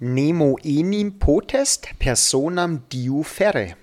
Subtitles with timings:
[0.00, 3.76] Nemo enim potest personam diu ferre.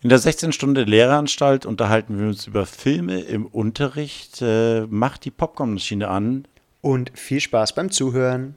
[0.00, 4.40] In der 16 Stunde Lehreranstalt unterhalten wir uns über Filme im Unterricht.
[4.42, 6.48] Äh, macht die Popcornmaschine an.
[6.80, 8.56] Und viel Spaß beim Zuhören.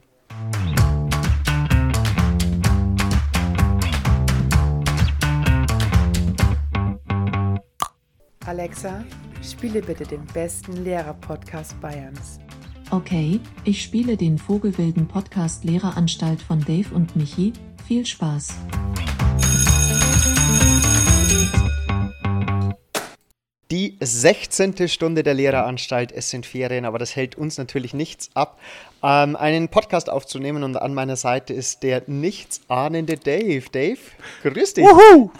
[8.46, 9.04] Alexa,
[9.42, 12.40] spiele bitte den besten Lehrer-Podcast Bayerns.
[12.92, 17.52] Okay, ich spiele den Vogelwilden Podcast Lehreranstalt von Dave und Michi.
[17.84, 18.54] Viel Spaß.
[23.72, 24.86] Die 16.
[24.86, 26.12] Stunde der Lehreranstalt.
[26.12, 28.60] Es sind Ferien, aber das hält uns natürlich nichts ab,
[29.02, 30.62] ähm, einen Podcast aufzunehmen.
[30.62, 33.64] Und an meiner Seite ist der nichtsahnende Dave.
[33.72, 33.98] Dave,
[34.44, 34.84] grüß dich.
[34.84, 35.32] Wuhu!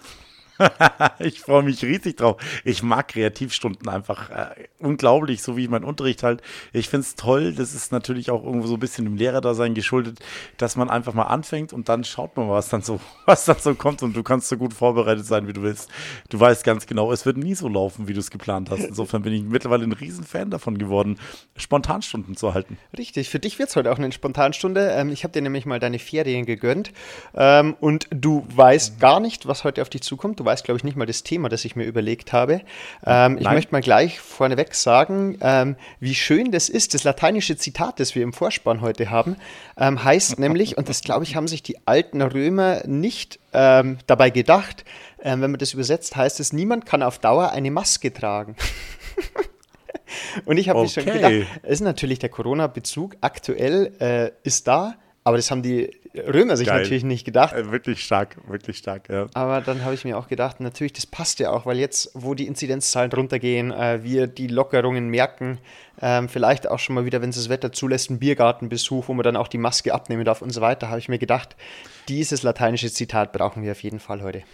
[1.18, 2.36] ich freue mich riesig drauf.
[2.64, 6.42] Ich mag Kreativstunden einfach äh, unglaublich, so wie mein Unterricht halt.
[6.72, 7.52] Ich finde es toll.
[7.52, 10.18] Das ist natürlich auch irgendwo so ein bisschen dem Lehrerdasein geschuldet,
[10.56, 13.74] dass man einfach mal anfängt und dann schaut man, was dann so, was dann so
[13.74, 15.90] kommt und du kannst so gut vorbereitet sein, wie du willst.
[16.30, 18.84] Du weißt ganz genau, es wird nie so laufen, wie du es geplant hast.
[18.84, 21.18] Insofern bin ich mittlerweile ein Riesenfan davon geworden,
[21.56, 22.78] Spontanstunden zu halten.
[22.96, 24.90] Richtig, für dich wird es heute auch eine Spontanstunde.
[24.90, 26.92] Ähm, ich habe dir nämlich mal deine Ferien gegönnt
[27.34, 30.40] ähm, und du weißt gar nicht, was heute auf dich zukommt.
[30.40, 32.62] Du weißt, glaube ich, nicht mal das Thema, das ich mir überlegt habe.
[33.04, 36.94] Ähm, ich möchte mal gleich vorneweg sagen, ähm, wie schön das ist.
[36.94, 39.36] Das lateinische Zitat, das wir im Vorspann heute haben,
[39.76, 44.30] ähm, heißt nämlich, und das glaube ich, haben sich die alten Römer nicht ähm, dabei
[44.30, 44.84] gedacht,
[45.22, 48.56] ähm, wenn man das übersetzt, heißt es, niemand kann auf Dauer eine Maske tragen.
[50.44, 50.86] und ich habe okay.
[50.86, 54.94] mir schon gedacht, es ist natürlich der Corona-Bezug aktuell äh, ist da,
[55.26, 56.82] aber das haben die Römer sich Geil.
[56.82, 57.52] natürlich nicht gedacht.
[57.52, 59.26] Äh, wirklich stark, wirklich stark, ja.
[59.34, 62.34] Aber dann habe ich mir auch gedacht, natürlich, das passt ja auch, weil jetzt, wo
[62.34, 65.58] die Inzidenzzahlen runtergehen, äh, wir die Lockerungen merken,
[66.00, 69.24] ähm, vielleicht auch schon mal wieder, wenn es das Wetter zulässt, ein Biergartenbesuch, wo man
[69.24, 71.56] dann auch die Maske abnehmen darf und so weiter, habe ich mir gedacht,
[72.06, 74.44] dieses lateinische Zitat brauchen wir auf jeden Fall heute.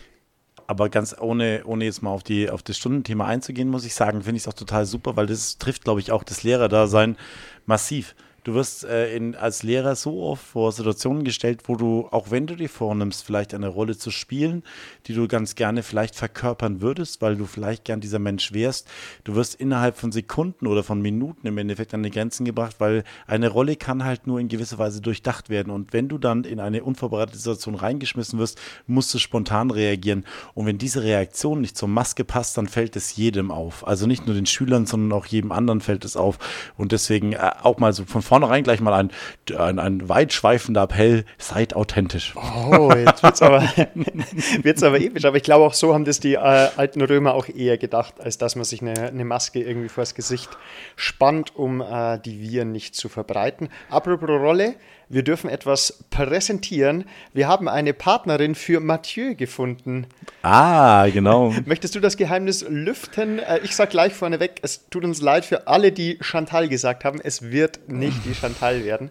[0.68, 4.22] Aber ganz ohne, ohne jetzt mal auf, die, auf das Stundenthema einzugehen, muss ich sagen,
[4.22, 7.18] finde ich es auch total super, weil das trifft, glaube ich, auch das Lehrerdasein
[7.66, 8.14] massiv.
[8.44, 12.48] Du wirst äh, in, als Lehrer so oft vor Situationen gestellt, wo du, auch wenn
[12.48, 14.64] du dir vornimmst, vielleicht eine Rolle zu spielen,
[15.06, 18.88] die du ganz gerne vielleicht verkörpern würdest, weil du vielleicht gern dieser Mensch wärst,
[19.22, 23.04] du wirst innerhalb von Sekunden oder von Minuten im Endeffekt an die Grenzen gebracht, weil
[23.28, 25.70] eine Rolle kann halt nur in gewisser Weise durchdacht werden.
[25.70, 30.24] Und wenn du dann in eine unvorbereitete Situation reingeschmissen wirst, musst du spontan reagieren.
[30.54, 33.86] Und wenn diese Reaktion nicht zur Maske passt, dann fällt es jedem auf.
[33.86, 36.40] Also nicht nur den Schülern, sondern auch jedem anderen fällt es auf.
[36.76, 39.10] Und deswegen äh, auch mal so von vornherein gleich mal ein,
[39.58, 42.32] ein, ein weitschweifender Appell, seid authentisch.
[42.34, 43.60] Oh, jetzt wird's aber,
[44.62, 45.26] wird's aber episch.
[45.26, 48.38] Aber ich glaube, auch so haben das die äh, alten Römer auch eher gedacht, als
[48.38, 50.48] dass man sich eine, eine Maske irgendwie vors Gesicht
[50.96, 53.68] spannt, um äh, die Viren nicht zu verbreiten.
[53.90, 54.76] Apropos Rolle,
[55.12, 57.04] wir dürfen etwas präsentieren.
[57.34, 60.06] Wir haben eine Partnerin für Mathieu gefunden.
[60.40, 61.54] Ah, genau.
[61.66, 63.38] Möchtest du das Geheimnis lüften?
[63.38, 67.20] Äh, ich sage gleich vorneweg, es tut uns leid für alle, die Chantal gesagt haben.
[67.22, 69.10] Es wird nicht die Chantal werden.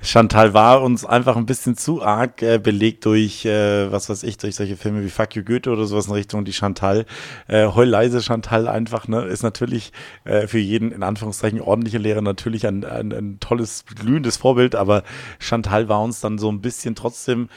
[0.00, 4.38] Chantal war uns einfach ein bisschen zu arg äh, belegt durch, äh, was weiß ich,
[4.38, 7.06] durch solche Filme wie Fuck You Goethe oder sowas in Richtung die Chantal.
[7.48, 9.92] Äh, Heulleise Chantal einfach, ne, ist natürlich
[10.24, 15.02] äh, für jeden in Anführungszeichen ordentliche Lehrer natürlich ein, ein, ein tolles, glühendes Vorbild, aber
[15.38, 17.48] Chantal war uns dann so ein bisschen trotzdem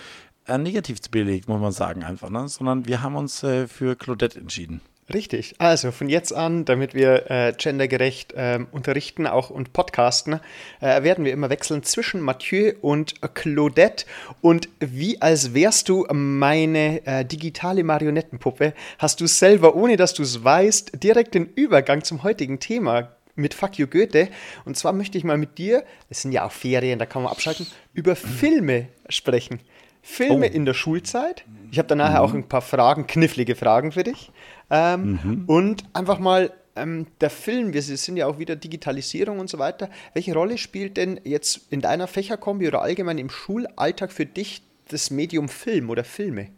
[0.48, 2.48] äh, negativ belegt, muss man sagen einfach, ne?
[2.48, 4.82] sondern wir haben uns äh, für Claudette entschieden.
[5.14, 5.56] Richtig.
[5.58, 10.40] Also von jetzt an, damit wir äh, gendergerecht äh, unterrichten auch und podcasten,
[10.80, 14.06] äh, werden wir immer wechseln zwischen Mathieu und Claudette.
[14.42, 20.24] Und wie als wärst du meine äh, digitale Marionettenpuppe, hast du selber, ohne dass du
[20.24, 24.30] es weißt, direkt den Übergang zum heutigen Thema mit Fuck You Goethe.
[24.66, 27.32] Und zwar möchte ich mal mit dir, es sind ja auch Ferien, da kann man
[27.32, 29.60] abschalten, über Filme sprechen.
[30.02, 30.54] Filme oh.
[30.54, 31.46] in der Schulzeit.
[31.72, 32.30] Ich habe dann nachher mhm.
[32.30, 34.32] auch ein paar Fragen, knifflige Fragen für dich.
[34.70, 35.44] Ähm, mhm.
[35.46, 39.90] Und einfach mal ähm, der Film, wir sind ja auch wieder Digitalisierung und so weiter.
[40.14, 45.12] Welche Rolle spielt denn jetzt in deiner Fächerkombi oder allgemein im Schulalltag für dich das
[45.12, 46.50] Medium Film oder Filme?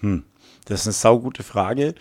[0.00, 0.24] Hm.
[0.66, 1.94] Das ist eine saugute Frage.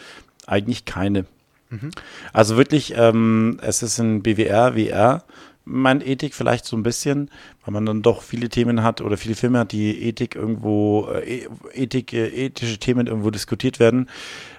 [0.46, 1.26] Eigentlich keine.
[1.70, 1.92] Mhm.
[2.34, 5.24] Also wirklich, ähm, es ist ein BWR, WR
[5.70, 7.30] meint Ethik vielleicht so ein bisschen,
[7.64, 11.48] weil man dann doch viele Themen hat oder viele Filme hat, die Ethik irgendwo, äh,
[11.74, 14.10] Ethik, äh, ethische Themen irgendwo diskutiert werden.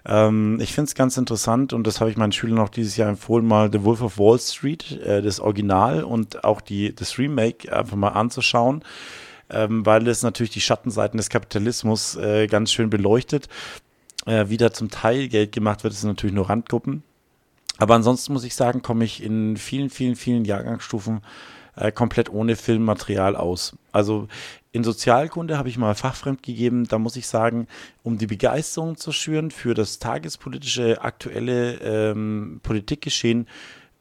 [0.06, 3.08] Ähm, ich finde es ganz interessant und das habe ich meinen Schülern auch dieses Jahr
[3.08, 7.76] empfohlen, mal The Wolf of Wall Street, äh, das Original und auch die, das Remake
[7.76, 8.84] einfach mal anzuschauen.
[9.52, 13.48] Ähm, weil es natürlich die Schattenseiten des Kapitalismus äh, ganz schön beleuchtet.
[14.26, 17.02] Äh, wie da zum Teil Geld gemacht wird, sind natürlich nur Randgruppen.
[17.78, 21.22] Aber ansonsten muss ich sagen, komme ich in vielen, vielen, vielen Jahrgangsstufen
[21.76, 23.76] äh, komplett ohne Filmmaterial aus.
[23.90, 24.28] Also
[24.72, 27.66] in Sozialkunde habe ich mal fachfremd gegeben, da muss ich sagen,
[28.02, 33.48] um die Begeisterung zu schüren für das tagespolitische, aktuelle ähm, Politikgeschehen,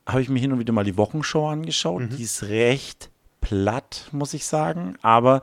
[0.05, 2.01] habe ich mir hin und wieder mal die Wochenshow angeschaut.
[2.01, 2.17] Mhm.
[2.17, 3.09] Die ist recht
[3.41, 4.95] platt, muss ich sagen.
[5.01, 5.41] Aber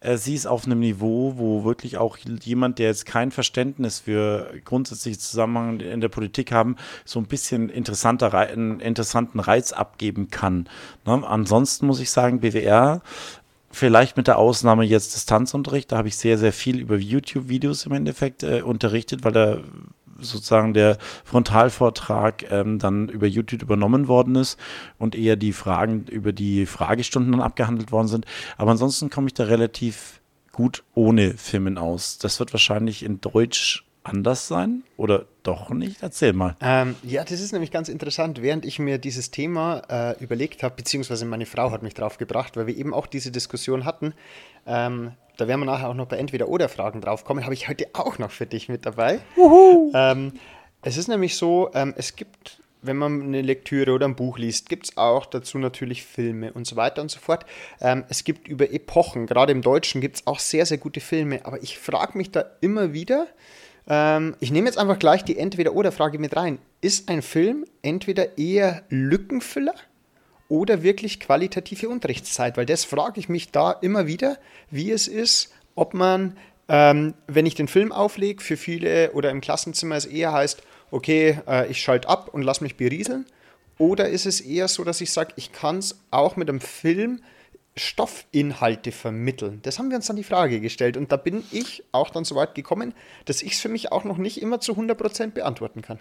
[0.00, 4.52] äh, sie ist auf einem Niveau, wo wirklich auch jemand, der jetzt kein Verständnis für
[4.64, 10.68] grundsätzliche Zusammenhang in der Politik haben, so ein bisschen interessanter, einen interessanten Reiz abgeben kann.
[11.06, 11.26] Ne?
[11.26, 13.02] Ansonsten muss ich sagen, BWR
[13.76, 17.92] Vielleicht mit der Ausnahme jetzt Distanzunterricht, da habe ich sehr, sehr viel über YouTube-Videos im
[17.92, 19.58] Endeffekt äh, unterrichtet, weil da
[20.20, 24.58] sozusagen der Frontalvortrag ähm, dann über YouTube übernommen worden ist
[24.98, 28.26] und eher die Fragen über die Fragestunden dann abgehandelt worden sind.
[28.56, 30.20] Aber ansonsten komme ich da relativ
[30.52, 32.18] gut ohne Filmen aus.
[32.18, 36.02] Das wird wahrscheinlich in Deutsch anders sein oder doch nicht?
[36.02, 36.56] Erzähl mal.
[36.60, 38.40] Ähm, ja, das ist nämlich ganz interessant.
[38.40, 42.56] Während ich mir dieses Thema äh, überlegt habe, beziehungsweise meine Frau hat mich drauf gebracht,
[42.56, 44.14] weil wir eben auch diese Diskussion hatten,
[44.66, 48.30] ähm, da werden wir nachher auch noch bei Entweder-Oder-Fragen draufkommen, habe ich heute auch noch
[48.30, 49.20] für dich mit dabei.
[49.94, 50.32] Ähm,
[50.82, 54.68] es ist nämlich so, ähm, es gibt, wenn man eine Lektüre oder ein Buch liest,
[54.68, 57.44] gibt es auch dazu natürlich Filme und so weiter und so fort.
[57.80, 61.44] Ähm, es gibt über Epochen, gerade im Deutschen gibt es auch sehr, sehr gute Filme,
[61.44, 63.26] aber ich frage mich da immer wieder,
[63.88, 66.58] ähm, ich nehme jetzt einfach gleich die Entweder-Oder-Frage mit rein.
[66.80, 69.74] Ist ein Film entweder eher Lückenfüller
[70.48, 72.56] oder wirklich qualitative Unterrichtszeit?
[72.56, 74.38] Weil das frage ich mich da immer wieder,
[74.70, 76.36] wie es ist, ob man,
[76.68, 81.38] ähm, wenn ich den Film auflege, für viele oder im Klassenzimmer es eher heißt, okay,
[81.46, 83.26] äh, ich schalte ab und lass mich berieseln.
[83.78, 87.22] Oder ist es eher so, dass ich sage, ich kann es auch mit einem Film
[87.76, 89.60] Stoffinhalte vermitteln?
[89.62, 90.96] Das haben wir uns dann die Frage gestellt.
[90.96, 92.94] Und da bin ich auch dann so weit gekommen,
[93.26, 96.00] dass ich es für mich auch noch nicht immer zu 100% beantworten kann.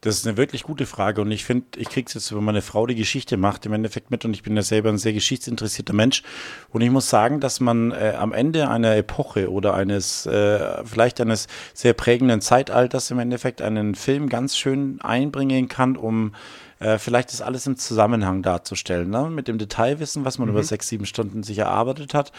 [0.00, 2.62] Das ist eine wirklich gute Frage und ich finde, ich kriege es jetzt über meine
[2.62, 5.92] Frau, die Geschichte macht, im Endeffekt mit und ich bin ja selber ein sehr geschichtsinteressierter
[5.92, 6.22] Mensch
[6.70, 11.20] und ich muss sagen, dass man äh, am Ende einer Epoche oder eines, äh, vielleicht
[11.20, 16.32] eines sehr prägenden Zeitalters im Endeffekt einen Film ganz schön einbringen kann, um
[16.78, 19.28] äh, vielleicht das alles im Zusammenhang darzustellen, ne?
[19.30, 20.54] mit dem Detailwissen, was man mhm.
[20.54, 22.30] über sechs, sieben Stunden sich erarbeitet hat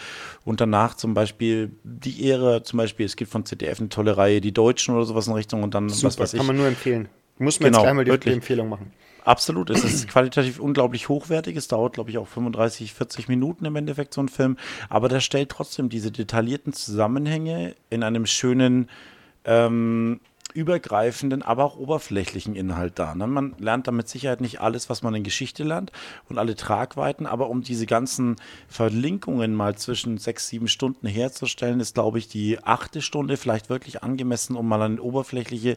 [0.44, 4.40] und danach zum Beispiel die Ehre, zum Beispiel, es gibt von ZDF eine tolle Reihe,
[4.40, 6.38] die Deutschen oder sowas in Richtung und dann Super, was weiß ich.
[6.38, 7.08] kann man nur empfehlen.
[7.40, 8.92] Muss man genau, jetzt einmal die, die Empfehlung machen.
[9.24, 11.56] Absolut, es ist qualitativ unglaublich hochwertig.
[11.56, 14.56] Es dauert, glaube ich, auch 35, 40 Minuten im Endeffekt so ein Film.
[14.88, 18.90] Aber der stellt trotzdem diese detaillierten Zusammenhänge in einem schönen,
[19.44, 20.20] ähm,
[20.52, 23.14] übergreifenden, aber auch oberflächlichen Inhalt dar.
[23.14, 23.26] Ne?
[23.26, 25.92] Man lernt da mit Sicherheit nicht alles, was man in Geschichte lernt
[26.28, 28.36] und alle Tragweiten, aber um diese ganzen
[28.68, 34.02] Verlinkungen mal zwischen sechs, sieben Stunden herzustellen, ist, glaube ich, die achte Stunde vielleicht wirklich
[34.02, 35.76] angemessen, um mal einen oberflächlichen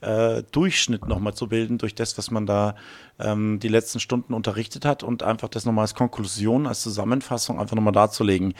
[0.00, 2.74] äh, Durchschnitt nochmal zu bilden durch das, was man da
[3.22, 7.76] ähm, die letzten Stunden unterrichtet hat und einfach das nochmal als Konklusion, als Zusammenfassung einfach
[7.76, 8.54] nochmal darzulegen.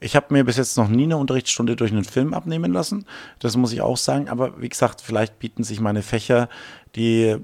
[0.00, 3.04] Ich habe mir bis jetzt noch nie eine Unterrichtsstunde durch einen Film abnehmen lassen,
[3.38, 6.48] das muss ich auch sagen, aber wie gesagt, vielleicht bieten sich meine Fächer,
[6.96, 7.36] die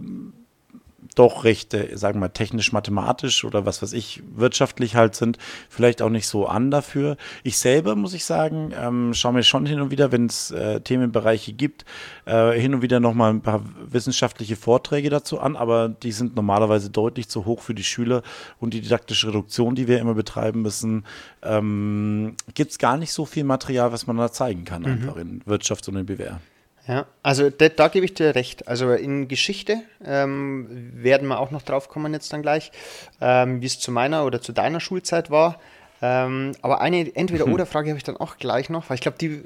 [1.14, 5.38] doch recht, äh, sagen wir mal, technisch-mathematisch oder was weiß ich, wirtschaftlich halt sind,
[5.68, 7.16] vielleicht auch nicht so an dafür.
[7.42, 10.80] Ich selber, muss ich sagen, ähm, schaue mir schon hin und wieder, wenn es äh,
[10.80, 11.84] Themenbereiche gibt,
[12.26, 16.90] äh, hin und wieder nochmal ein paar wissenschaftliche Vorträge dazu an, aber die sind normalerweise
[16.90, 18.22] deutlich zu hoch für die Schüler
[18.58, 21.04] und die didaktische Reduktion, die wir immer betreiben müssen,
[21.42, 24.88] ähm, gibt es gar nicht so viel Material, was man da zeigen kann, mhm.
[24.88, 26.40] einfach in Wirtschaft und in BWR.
[26.86, 28.66] Ja, also da, da gebe ich dir recht.
[28.66, 32.72] Also in Geschichte ähm, werden wir auch noch drauf kommen jetzt dann gleich,
[33.20, 35.60] ähm, wie es zu meiner oder zu deiner Schulzeit war.
[36.02, 39.42] Ähm, aber eine Entweder-Oder-Frage habe ich dann auch gleich noch, weil ich glaube, die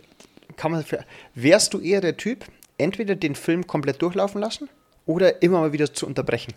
[0.56, 1.04] kann man für.
[1.34, 2.44] Wärst du eher der Typ,
[2.78, 4.68] entweder den Film komplett durchlaufen lassen
[5.06, 6.54] oder immer mal wieder zu unterbrechen?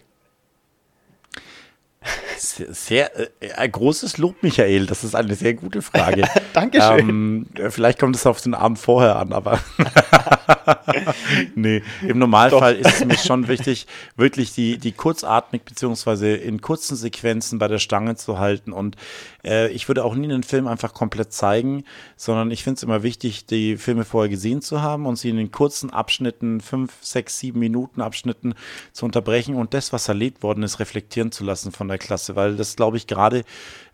[2.38, 4.86] Sehr, sehr äh, ein großes Lob, Michael.
[4.86, 6.24] Das ist eine sehr gute Frage.
[6.54, 7.10] Dankeschön.
[7.10, 9.60] Ähm, vielleicht kommt es auf den Abend vorher an, aber
[11.56, 12.90] nee, im Normalfall Doch.
[12.90, 17.80] ist es mir schon wichtig, wirklich die, die kurzatmig beziehungsweise in kurzen Sequenzen bei der
[17.80, 18.72] Stange zu halten.
[18.72, 18.96] Und
[19.44, 21.84] äh, ich würde auch nie einen Film einfach komplett zeigen,
[22.16, 25.38] sondern ich finde es immer wichtig, die Filme vorher gesehen zu haben und sie in
[25.38, 28.54] den kurzen Abschnitten, fünf, sechs, sieben Minuten Abschnitten
[28.92, 32.56] zu unterbrechen und das, was erlebt worden ist, reflektieren zu lassen von der Klasse, weil
[32.56, 33.44] das, glaube ich, gerade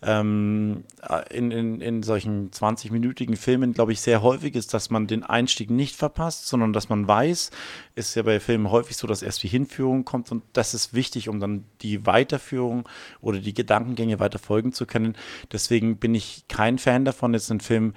[0.05, 0.83] ähm,
[1.29, 5.69] in, in, in solchen 20-minütigen Filmen, glaube ich, sehr häufig ist, dass man den Einstieg
[5.69, 7.51] nicht verpasst, sondern dass man weiß,
[7.95, 11.27] ist ja bei Filmen häufig so, dass erst die Hinführung kommt und das ist wichtig,
[11.27, 12.87] um dann die Weiterführung
[13.19, 15.17] oder die Gedankengänge weiter folgen zu können.
[15.51, 17.93] Deswegen bin ich kein Fan davon, jetzt einen Film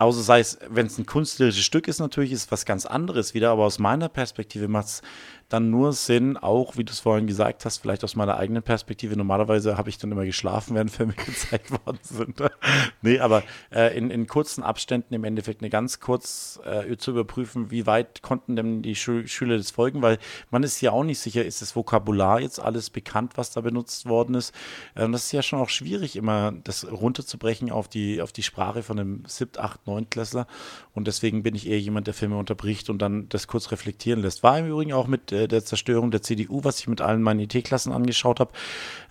[0.00, 3.50] Außer sei es, wenn es ein künstlerisches Stück ist, natürlich ist was ganz anderes wieder,
[3.50, 5.02] aber aus meiner Perspektive macht es
[5.48, 9.16] dann nur Sinn, auch wie du es vorhin gesagt hast, vielleicht aus meiner eigenen Perspektive.
[9.16, 12.42] Normalerweise habe ich dann immer geschlafen, während Filme gezeigt worden sind.
[13.02, 17.70] nee, aber äh, in, in kurzen Abständen im Endeffekt eine ganz kurz äh, zu überprüfen,
[17.70, 20.18] wie weit konnten denn die Schü Schüler das folgen, weil
[20.50, 24.06] man ist ja auch nicht sicher, ist das Vokabular jetzt alles bekannt, was da benutzt
[24.06, 24.54] worden ist.
[24.96, 28.82] Ähm, das ist ja schon auch schwierig, immer das runterzubrechen auf die, auf die Sprache
[28.82, 30.10] von einem 7., 8., 9.
[30.10, 30.46] Klässler.
[30.94, 34.42] Und deswegen bin ich eher jemand, der Filme unterbricht und dann das kurz reflektieren lässt.
[34.42, 37.40] War im Übrigen auch mit äh, der Zerstörung der CDU, was ich mit allen meinen
[37.40, 38.50] IT-Klassen angeschaut habe,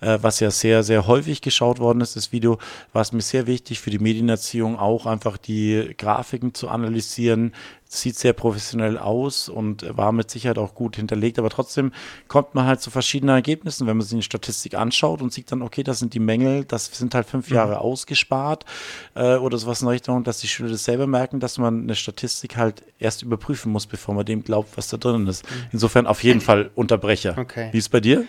[0.00, 2.58] äh, was ja sehr, sehr häufig geschaut worden ist, das Video,
[2.92, 7.54] war es mir sehr wichtig für die Medienerziehung auch einfach die Grafiken zu analysieren,
[7.88, 11.92] sieht sehr professionell aus und war mit Sicherheit auch gut hinterlegt, aber trotzdem
[12.28, 15.62] kommt man halt zu verschiedenen Ergebnissen, wenn man sich eine Statistik anschaut und sieht dann,
[15.62, 17.56] okay, das sind die Mängel, das sind halt fünf mhm.
[17.56, 18.66] Jahre ausgespart
[19.14, 22.56] äh, oder sowas in Richtung, dass die Schüler das selber merken, dass man eine Statistik
[22.56, 25.50] halt erst überprüfen muss, bevor man dem glaubt, was da drin ist.
[25.50, 25.56] Mhm.
[25.72, 27.36] Insofern auf jeden Fall Unterbrecher.
[27.38, 27.70] Okay.
[27.72, 28.24] Wie ist es bei dir?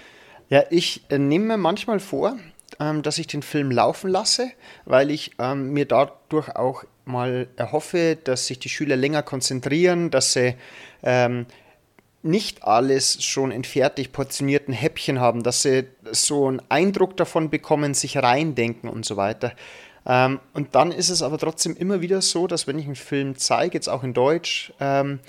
[0.49, 2.37] Ja, ich äh, nehme mir manchmal vor,
[2.79, 4.51] ähm, dass ich den Film laufen lasse,
[4.85, 10.33] weil ich ähm, mir dadurch auch mal erhoffe, dass sich die Schüler länger konzentrieren, dass
[10.33, 10.55] sie
[11.03, 11.45] ähm,
[12.21, 17.93] nicht alles schon in fertig portionierten Häppchen haben, dass sie so einen Eindruck davon bekommen,
[17.93, 19.53] sich reindenken und so weiter.
[20.05, 23.37] Ähm, und dann ist es aber trotzdem immer wieder so, dass wenn ich einen Film
[23.37, 25.19] zeige, jetzt auch in Deutsch, ähm,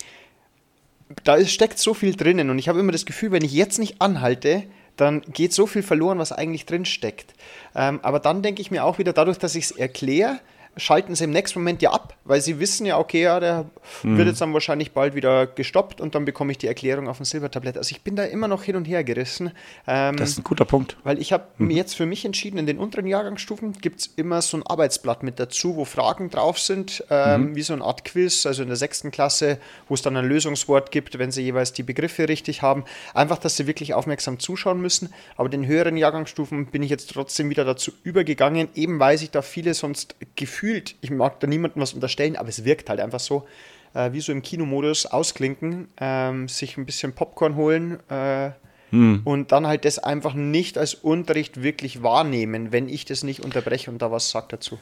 [1.25, 4.01] da steckt so viel drinnen und ich habe immer das Gefühl, wenn ich jetzt nicht
[4.01, 4.65] anhalte,
[5.01, 7.35] dann geht so viel verloren, was eigentlich drin steckt.
[7.75, 10.41] Ähm, aber dann denke ich mir auch wieder, dadurch, dass ich es erkläre,
[10.77, 13.67] schalten sie im nächsten Moment ja ab, weil sie wissen ja, okay, ja, der
[14.03, 14.17] mhm.
[14.17, 17.25] wird jetzt dann wahrscheinlich bald wieder gestoppt und dann bekomme ich die Erklärung auf dem
[17.25, 17.77] Silbertablett.
[17.77, 19.53] Also ich bin da immer noch hin und her gerissen.
[19.87, 20.97] Ähm, das ist ein guter Punkt.
[21.05, 21.69] Weil ich habe mhm.
[21.69, 25.23] mir jetzt für mich entschieden, in den unteren Jahrgangsstufen gibt es immer so ein Arbeitsblatt
[25.23, 27.57] mit dazu, wo Fragen drauf sind, ähm, mhm.
[27.57, 29.59] wie so eine Art Quiz, also in der sechsten Klasse,
[29.89, 32.85] wo es dann ein Lösungswort gibt, wenn sie jeweils die Begriffe richtig haben.
[33.15, 35.13] Einfach, dass sie wirklich aufmerksam zuschauen müssen.
[35.37, 39.43] Aber den höheren Jahrgangsstufen bin ich jetzt trotzdem wieder dazu übergegangen, eben weil sich da
[39.43, 43.21] viele sonst gefühlt gefühlt, ich mag da niemandem was unterstellen, aber es wirkt halt einfach
[43.21, 43.47] so,
[43.95, 48.51] äh, wie so im Kinomodus ausklinken, ähm, sich ein bisschen Popcorn holen äh,
[48.91, 49.23] hm.
[49.25, 53.91] und dann halt das einfach nicht als Unterricht wirklich wahrnehmen, wenn ich das nicht unterbreche
[53.91, 54.79] und da was sagt dazu.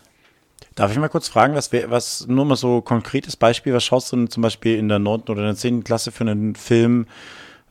[0.75, 4.17] Darf ich mal kurz fragen, was, was nur mal so konkretes Beispiel, was schaust du
[4.17, 5.23] denn zum Beispiel in der 9.
[5.23, 5.85] oder in der 10.
[5.85, 7.07] Klasse für einen Film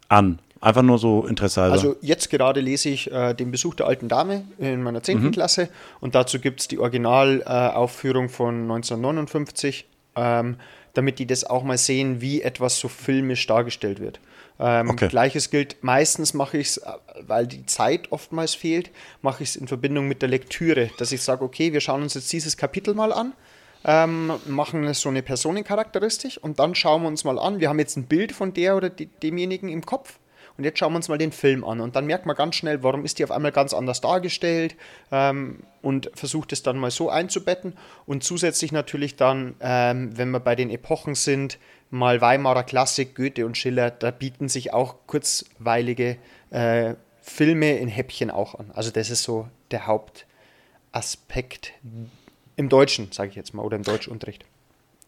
[0.09, 0.39] an?
[0.61, 1.73] Einfach nur so Interesse halber.
[1.73, 5.21] Also jetzt gerade lese ich äh, den Besuch der alten Dame in meiner 10.
[5.21, 5.31] Mhm.
[5.31, 9.85] Klasse und dazu gibt es die Originalaufführung äh, von 1959,
[10.15, 10.57] ähm,
[10.93, 14.19] damit die das auch mal sehen, wie etwas so filmisch dargestellt wird.
[14.59, 15.07] Ähm, okay.
[15.07, 16.91] Gleiches gilt, meistens mache ich es, äh,
[17.27, 18.89] weil die Zeit oftmals fehlt,
[19.21, 22.15] mache ich es in Verbindung mit der Lektüre, dass ich sage, okay, wir schauen uns
[22.15, 23.33] jetzt dieses Kapitel mal an
[23.87, 27.59] ähm, machen so eine Personencharakteristik und dann schauen wir uns mal an.
[27.59, 30.19] Wir haben jetzt ein Bild von der oder die, demjenigen im Kopf
[30.57, 31.79] und jetzt schauen wir uns mal den Film an.
[31.79, 34.75] Und dann merkt man ganz schnell, warum ist die auf einmal ganz anders dargestellt
[35.11, 37.73] ähm, und versucht es dann mal so einzubetten.
[38.05, 41.59] Und zusätzlich natürlich dann, ähm, wenn wir bei den Epochen sind,
[41.89, 46.17] mal Weimarer Klassik, Goethe und Schiller, da bieten sich auch kurzweilige
[46.49, 48.71] äh, Filme in Häppchen auch an.
[48.73, 51.73] Also das ist so der Hauptaspekt
[52.55, 54.43] im Deutschen, sage ich jetzt mal, oder im Deutschunterricht.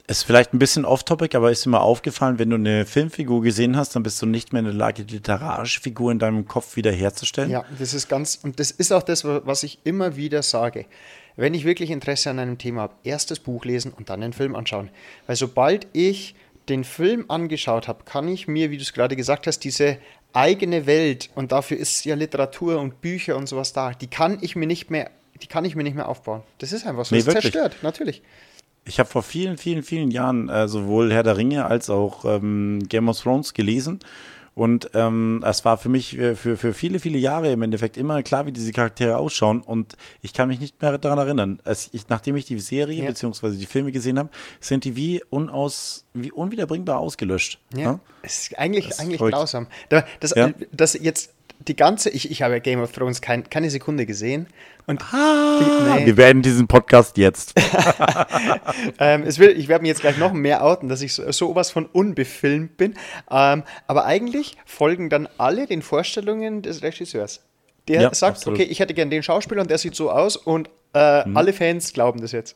[0.09, 3.95] Ist vielleicht ein bisschen off-topic, aber ist mir aufgefallen, wenn du eine Filmfigur gesehen hast,
[3.95, 7.51] dann bist du nicht mehr in der Lage, die literarische Figur in deinem Kopf wiederherzustellen.
[7.51, 10.87] Ja, das ist ganz, und das ist auch das, was ich immer wieder sage.
[11.35, 14.33] Wenn ich wirklich Interesse an einem Thema habe, erst das Buch lesen und dann den
[14.33, 14.89] Film anschauen.
[15.27, 16.33] Weil sobald ich
[16.69, 19.99] den Film angeschaut habe, kann ich mir, wie du es gerade gesagt hast, diese
[20.33, 24.55] eigene Welt, und dafür ist ja Literatur und Bücher und sowas da, die kann ich
[24.55, 26.41] mir nicht mehr, die kann ich mir nicht mehr aufbauen.
[26.57, 27.15] Das ist einfach so.
[27.15, 28.23] Nee, das zerstört, natürlich.
[28.89, 32.79] Ich habe vor vielen, vielen, vielen Jahren äh, sowohl Herr der Ringe als auch ähm,
[32.89, 33.99] Game of Thrones gelesen.
[34.55, 38.21] Und ähm, es war für mich äh, für, für viele, viele Jahre im Endeffekt immer
[38.23, 39.61] klar, wie diese Charaktere ausschauen.
[39.61, 41.61] Und ich kann mich nicht mehr daran erinnern.
[41.65, 43.09] Es, ich, nachdem ich die Serie ja.
[43.09, 43.51] bzw.
[43.51, 44.29] die Filme gesehen habe,
[44.59, 47.59] sind die wie, unaus, wie unwiederbringbar ausgelöscht.
[47.75, 47.99] Ja, ja?
[48.23, 49.67] es ist eigentlich, das eigentlich grausam.
[49.89, 50.51] Das, ja?
[50.71, 51.35] das jetzt
[51.67, 54.47] die ganze, ich, ich habe Game of Thrones kein, keine Sekunde gesehen.
[54.87, 56.05] Und ah, die, nee.
[56.05, 57.53] Wir werden diesen Podcast jetzt.
[58.99, 61.69] ähm, es will, ich werde mir jetzt gleich noch mehr outen, dass ich so, sowas
[61.69, 62.95] von unbefilmt bin.
[63.29, 67.41] Ähm, aber eigentlich folgen dann alle den Vorstellungen des Regisseurs.
[67.87, 68.59] Der ja, sagt, absolut.
[68.59, 71.35] okay, ich hätte gern den Schauspieler und der sieht so aus und äh, mhm.
[71.35, 72.55] alle Fans glauben das jetzt.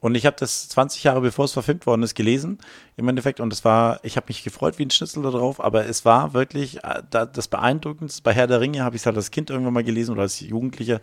[0.00, 2.58] Und ich habe das 20 Jahre bevor es verfilmt worden ist gelesen,
[2.96, 3.40] im Endeffekt.
[3.40, 6.84] Und es war, ich habe mich gefreut wie ein Schnitzel darauf, aber es war wirklich
[6.84, 8.22] äh, das Beeindruckendste.
[8.22, 10.40] Bei Herr der Ringe habe ich es halt als Kind irgendwann mal gelesen oder als
[10.40, 11.00] Jugendlicher.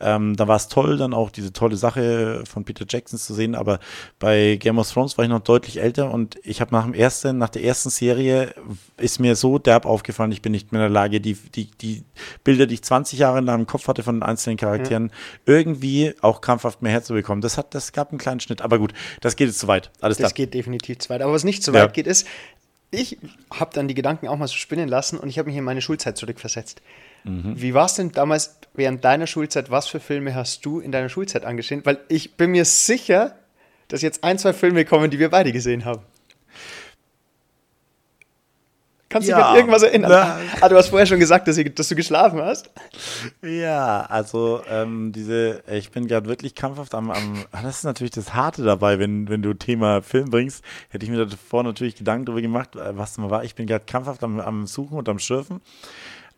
[0.00, 3.54] Ähm, da war es toll, dann auch diese tolle Sache von Peter Jackson zu sehen,
[3.54, 3.78] aber
[4.18, 7.38] bei Game of Thrones war ich noch deutlich älter und ich habe nach dem ersten,
[7.38, 8.54] nach der ersten Serie
[8.96, 12.04] ist mir so derb aufgefallen, ich bin nicht mehr in der Lage, die, die, die
[12.42, 15.10] Bilder, die ich 20 Jahre lang im Kopf hatte von den einzelnen Charakteren, mhm.
[15.46, 17.40] irgendwie auch krampfhaft mehr herzubekommen.
[17.40, 19.90] Das hat, das gab einen kleinen Schnitt, aber gut, das geht jetzt zu weit.
[20.00, 20.46] Alles das klar.
[20.46, 21.22] geht definitiv zu weit.
[21.24, 21.86] Aber was nicht zu weit ja.
[21.88, 22.26] geht, ist,
[22.90, 23.18] ich
[23.52, 25.80] habe dann die Gedanken auch mal so spinnen lassen und ich habe mich in meine
[25.80, 26.82] Schulzeit zurückversetzt.
[27.24, 27.60] Mhm.
[27.60, 29.70] Wie war es denn damals während deiner Schulzeit?
[29.70, 31.80] Was für Filme hast du in deiner Schulzeit angeschaut?
[31.84, 33.34] Weil ich bin mir sicher,
[33.88, 36.02] dass jetzt ein, zwei Filme kommen, die wir beide gesehen haben.
[39.14, 40.10] Kannst du ja, dich an irgendwas erinnern?
[40.10, 42.68] Na, ah, du hast vorher schon gesagt, dass, ich, dass du geschlafen hast.
[43.42, 48.10] Ja, also ähm, diese, ich bin gerade wirklich kampfhaft am, am, ah, das ist natürlich
[48.10, 52.26] das Harte dabei, wenn, wenn du Thema Film bringst, hätte ich mir davor natürlich Gedanken
[52.26, 53.44] darüber gemacht, äh, was mal war.
[53.44, 55.60] Ich bin gerade kampfhaft am, am Suchen und am Schürfen.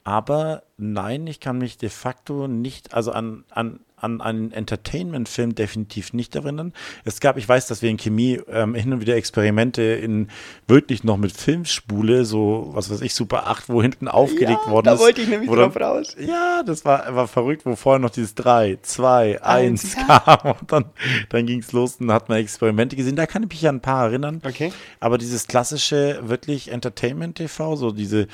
[0.04, 6.12] Aber nein, ich kann mich de facto nicht, also an, an an einen Entertainment-Film definitiv
[6.12, 6.74] nicht erinnern.
[7.04, 10.28] Es gab, ich weiß, dass wir in Chemie ähm, hin und wieder Experimente in
[10.68, 14.84] wirklich noch mit Filmspule, so was weiß ich, Super 8, wo hinten aufgelegt ja, worden
[14.84, 15.00] da ist.
[15.00, 16.14] Da wollte ich nämlich drauf raus.
[16.18, 20.20] Ja, das war, war verrückt, wo vorher noch dieses 3, 2, 1 ja.
[20.20, 20.84] kam und dann,
[21.30, 23.16] dann ging es los und hat man Experimente gesehen.
[23.16, 24.42] Da kann ich mich an ein paar erinnern.
[24.44, 24.74] Okay.
[25.00, 28.28] Aber dieses klassische, wirklich Entertainment-TV, so diese,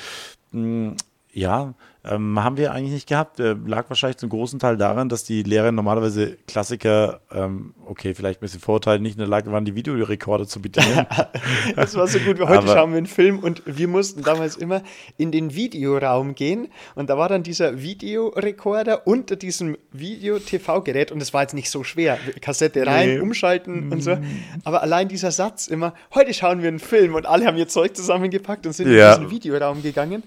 [0.51, 0.97] mh, hm,
[1.33, 3.39] ja, ähm, haben wir eigentlich nicht gehabt.
[3.39, 8.41] Äh, lag wahrscheinlich zum großen Teil daran, dass die Lehrer normalerweise Klassiker, ähm, okay, vielleicht
[8.41, 11.07] ein bisschen Vorteil, nicht in der Lage waren, die Videorekorder zu bedienen.
[11.77, 12.41] das war so gut.
[12.41, 14.83] Heute Aber, schauen wir einen Film und wir mussten damals immer
[15.17, 21.33] in den Videoraum gehen und da war dann dieser Videorekorder unter diesem Video-TV-Gerät und es
[21.33, 22.19] war jetzt nicht so schwer.
[22.41, 23.21] Kassette rein, nee.
[23.21, 24.17] umschalten und so.
[24.17, 24.25] Mm.
[24.65, 27.97] Aber allein dieser Satz immer, heute schauen wir einen Film und alle haben ihr Zeug
[27.97, 29.15] zusammengepackt und sind ja.
[29.15, 30.25] in diesen Videoraum gegangen.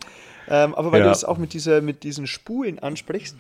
[0.50, 1.06] Ähm, aber weil ja.
[1.06, 3.36] du es auch mit, dieser, mit diesen Spulen ansprichst,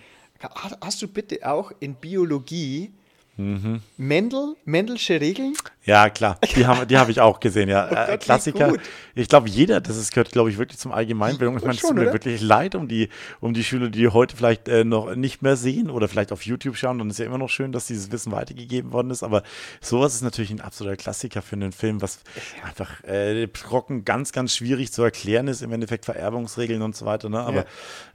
[0.81, 2.91] hast du bitte auch in Biologie
[3.37, 3.81] Mhm.
[3.97, 5.53] Mendel, Mendelsche Regeln?
[5.83, 6.39] Ja, klar.
[6.55, 7.85] Die habe die hab ich auch gesehen, ja.
[7.91, 8.73] Oh Gott, äh, Klassiker.
[9.13, 11.57] Ich glaube, jeder, das ist, gehört, glaube ich, wirklich zum Allgemeinbildung.
[11.57, 13.09] Ich meine, es tut mir wirklich leid um die,
[13.41, 16.77] um die Schüler, die heute vielleicht äh, noch nicht mehr sehen oder vielleicht auf YouTube
[16.77, 16.99] schauen.
[17.01, 19.21] Es ist ja immer noch schön, dass dieses Wissen weitergegeben worden ist.
[19.21, 19.43] Aber
[19.81, 22.19] sowas ist natürlich ein absoluter Klassiker für einen Film, was
[22.65, 25.61] einfach äh, trocken ganz, ganz schwierig zu erklären ist.
[25.61, 27.29] Im Endeffekt Vererbungsregeln und so weiter.
[27.29, 27.39] Ne?
[27.39, 27.65] Aber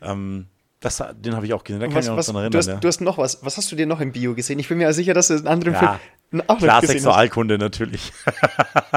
[0.01, 0.13] ja.
[0.13, 0.47] ähm,
[0.81, 2.53] das, den habe ich auch gesehen, da kann was, ich mich noch dran erinnern.
[2.53, 2.77] Du hast, ja.
[2.77, 3.45] du hast, noch was.
[3.45, 4.59] Was hast du dir noch im Bio gesehen?
[4.59, 8.13] Ich bin mir ja sicher, dass du einen anderen ja, Film auch Klar, Sexualkunde natürlich.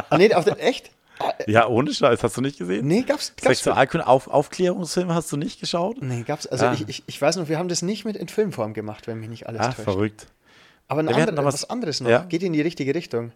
[0.09, 0.91] ah, nee, auf den, echt?
[1.47, 2.87] Ja, ohne Scheiß, hast du nicht gesehen?
[2.87, 3.33] Nee, gab's.
[3.35, 6.01] gab's Sexualkunde, Auf, Aufklärungsfilme hast du nicht geschaut?
[6.01, 6.47] Nee, gab's.
[6.47, 6.73] Also ah.
[6.73, 9.29] ich, ich, ich, weiß noch, wir haben das nicht mit in Filmform gemacht, wenn mich
[9.29, 9.81] nicht alles ah, täuscht.
[9.81, 10.27] verrückt.
[10.87, 12.09] Aber ein andere, was, was, anderes noch.
[12.09, 12.23] Ja?
[12.23, 13.31] Geht in die richtige Richtung.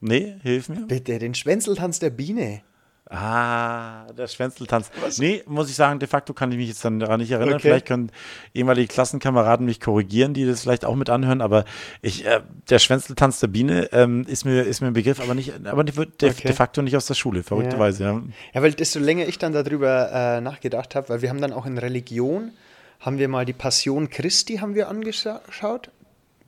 [0.00, 0.86] Nee, hilf mir.
[0.86, 2.62] Bitte, den Schwänzeltanz der Biene.
[3.14, 4.90] Ah, der Schwänzeltanz.
[5.02, 5.18] Was?
[5.18, 7.56] Nee, muss ich sagen, de facto kann ich mich jetzt dann daran nicht erinnern.
[7.56, 7.68] Okay.
[7.68, 8.10] Vielleicht können
[8.54, 11.66] ehemalige Klassenkameraden mich korrigieren, die das vielleicht auch mit anhören, aber
[12.00, 15.52] ich, äh, der Schwänzeltanz der Biene ähm, ist, mir, ist mir ein Begriff, aber nicht,
[15.66, 16.48] aber de, de, okay.
[16.48, 18.12] de facto nicht aus der Schule, verrückterweise, ja.
[18.12, 18.22] ja.
[18.54, 21.66] Ja, weil desto länger ich dann darüber äh, nachgedacht habe, weil wir haben dann auch
[21.66, 22.52] in Religion,
[23.00, 25.90] haben wir mal die Passion Christi haben wir angeschaut,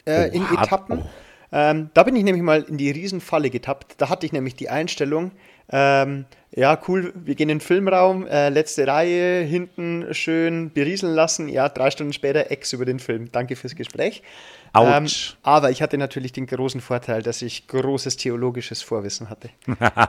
[0.07, 1.01] äh, oh, in Etappen.
[1.01, 1.11] Oh.
[1.53, 3.95] Ähm, da bin ich nämlich mal in die Riesenfalle getappt.
[3.99, 5.31] Da hatte ich nämlich die Einstellung,
[5.71, 11.49] ähm, ja, cool, wir gehen in den Filmraum, äh, letzte Reihe, hinten schön berieseln lassen.
[11.49, 13.33] Ja, drei Stunden später Ex über den Film.
[13.33, 14.23] Danke fürs Gespräch.
[14.77, 15.07] Ähm,
[15.43, 19.51] aber ich hatte natürlich den großen Vorteil, dass ich großes theologisches Vorwissen hatte.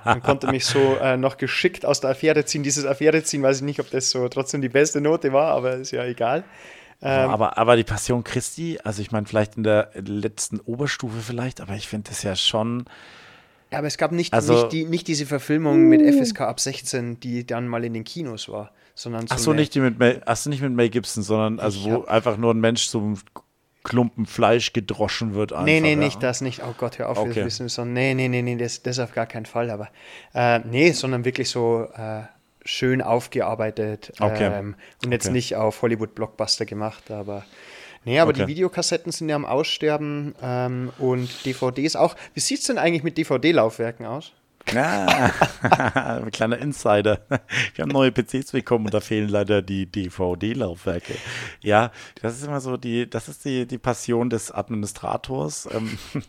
[0.05, 2.63] Man konnte mich so äh, noch geschickt aus der Affäre ziehen.
[2.63, 5.75] Dieses Affäre ziehen, weiß ich nicht, ob das so trotzdem die beste Note war, aber
[5.75, 6.43] ist ja egal.
[7.01, 11.61] Ähm, aber, aber die Passion Christi, also ich meine, vielleicht in der letzten Oberstufe vielleicht,
[11.61, 12.85] aber ich finde das ja schon
[13.71, 17.19] ja, aber es gab nicht, also, nicht, die, nicht diese Verfilmung mit FSK ab 16,
[17.19, 20.21] die dann mal in den Kinos war, sondern so Ach so, nicht die mit Mel,
[20.25, 23.17] ach so, nicht mit Mel Gibson, sondern also wo hab, einfach nur ein Mensch zum
[23.83, 25.53] Klumpen Fleisch gedroschen wird.
[25.53, 25.95] Einfach, nee, nee, ja.
[25.97, 26.63] nicht das, nicht.
[26.63, 27.35] Oh Gott, hör auf, okay.
[27.35, 27.85] wir wissen so.
[27.85, 29.69] Nee, nee, nee, nee, das, das auf gar keinen Fall.
[29.69, 29.89] Aber
[30.33, 32.23] äh, nee, sondern wirklich so äh,
[32.65, 34.51] schön aufgearbeitet okay.
[34.51, 35.33] ähm, und jetzt okay.
[35.33, 37.45] nicht auf Hollywood-Blockbuster gemacht, aber
[38.05, 38.41] Nee, aber okay.
[38.41, 42.15] die Videokassetten sind ja am Aussterben ähm, und DVDs auch.
[42.33, 44.31] Wie sieht es denn eigentlich mit DVD-Laufwerken aus?
[44.73, 45.31] Ja,
[46.21, 47.21] ein kleiner Insider.
[47.75, 51.13] Wir haben neue PCs bekommen und da fehlen leider die DVD-Laufwerke.
[51.61, 55.69] Ja, das ist immer so die, das ist die, die Passion des Administrators.
[55.71, 55.97] Ähm,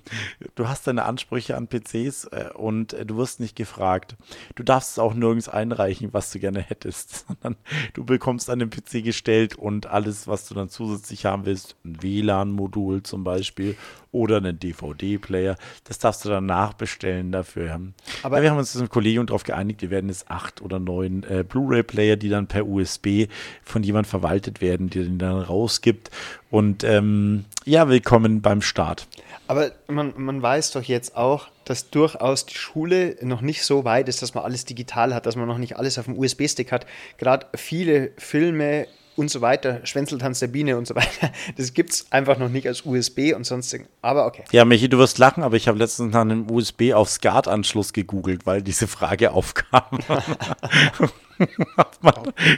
[0.54, 4.16] du hast deine Ansprüche an PCs äh, und äh, du wirst nicht gefragt.
[4.54, 7.56] Du darfst es auch nirgends einreichen, was du gerne hättest, sondern
[7.94, 12.02] du bekommst an den PC gestellt und alles, was du dann zusätzlich haben willst, ein
[12.02, 13.76] WLAN-Modul zum Beispiel
[14.16, 17.80] oder einen DVD-Player, das darfst du dann nachbestellen dafür.
[18.26, 21.22] Aber ja, wir haben uns im Kollegium darauf geeinigt, wir werden jetzt acht oder neun
[21.30, 23.28] äh, Blu-ray-Player, die dann per USB
[23.62, 26.10] von jemand verwaltet werden, die den dann rausgibt.
[26.50, 29.06] Und ähm, ja, willkommen beim Start.
[29.46, 34.08] Aber man, man weiß doch jetzt auch, dass durchaus die Schule noch nicht so weit
[34.08, 36.84] ist, dass man alles digital hat, dass man noch nicht alles auf dem USB-Stick hat.
[37.18, 42.06] Gerade viele Filme und so weiter, Schwänzeltanz der Biene und so weiter, das gibt es
[42.10, 43.76] einfach noch nicht als USB und sonst.
[44.02, 44.44] Aber okay.
[44.52, 48.46] Ja, Michi, du wirst lachen, aber ich habe letztens nach einem USB auf SCART-Anschluss gegoogelt,
[48.46, 49.98] weil diese Frage aufkam.
[51.76, 52.14] ob man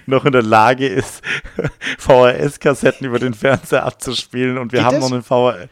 [0.06, 1.22] noch in der Lage ist,
[1.98, 4.58] VHS-Kassetten über den Fernseher abzuspielen.
[4.58, 5.10] Und wir Geht haben das?
[5.10, 5.68] noch einen VHS.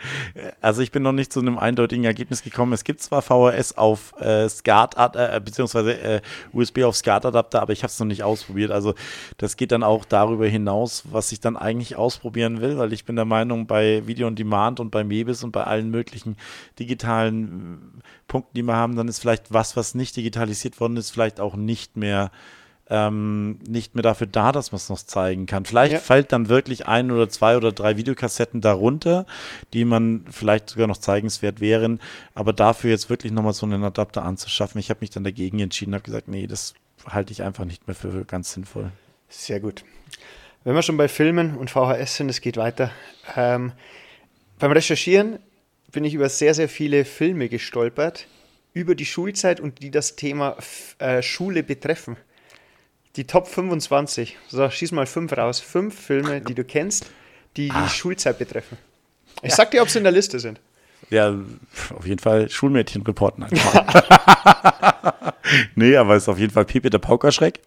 [0.60, 2.72] Also ich bin noch nicht zu einem eindeutigen Ergebnis gekommen.
[2.72, 6.20] Es gibt zwar VHS auf äh, SCART, äh, beziehungsweise äh,
[6.52, 8.70] USB auf SCART-Adapter, aber ich habe es noch nicht ausprobiert.
[8.70, 8.94] Also
[9.38, 13.16] das geht dann auch darüber hinaus, was ich dann eigentlich ausprobieren will, weil ich bin
[13.16, 16.36] der Meinung, bei Video on Demand und bei Mebis und bei allen möglichen
[16.78, 21.10] digitalen äh, Punkten, die wir haben, dann ist vielleicht was, was nicht digitalisiert worden ist,
[21.10, 22.30] vielleicht auch nicht mehr
[22.88, 25.64] ähm, nicht mehr dafür da, dass man es noch zeigen kann.
[25.64, 25.98] Vielleicht ja.
[25.98, 29.26] fällt dann wirklich ein oder zwei oder drei Videokassetten darunter,
[29.72, 32.00] die man vielleicht sogar noch zeigenswert wären,
[32.34, 34.78] aber dafür jetzt wirklich nochmal so einen Adapter anzuschaffen.
[34.78, 36.74] Ich habe mich dann dagegen entschieden, habe gesagt, nee, das
[37.08, 38.90] halte ich einfach nicht mehr für ganz sinnvoll.
[39.28, 39.84] Sehr gut.
[40.64, 42.90] Wenn wir schon bei Filmen und VHS sind, es geht weiter.
[43.36, 43.72] Ähm,
[44.58, 45.38] beim Recherchieren
[45.92, 48.26] bin ich über sehr, sehr viele Filme gestolpert,
[48.72, 50.56] über die Schulzeit und die das Thema
[50.98, 52.16] äh, Schule betreffen.
[53.16, 54.36] Die Top 25.
[54.48, 55.60] So, schieß mal fünf raus.
[55.60, 57.06] Fünf Filme, die du kennst,
[57.56, 57.88] die die ah.
[57.88, 58.76] Schulzeit betreffen.
[59.42, 59.56] Ich ja.
[59.56, 60.60] sag dir, ob sie in der Liste sind.
[61.10, 61.34] Ja,
[61.94, 65.32] auf jeden Fall Schulmädchen reporten einfach.
[65.74, 67.60] nee, aber es ist auf jeden Fall Pepe der Paukerschreck.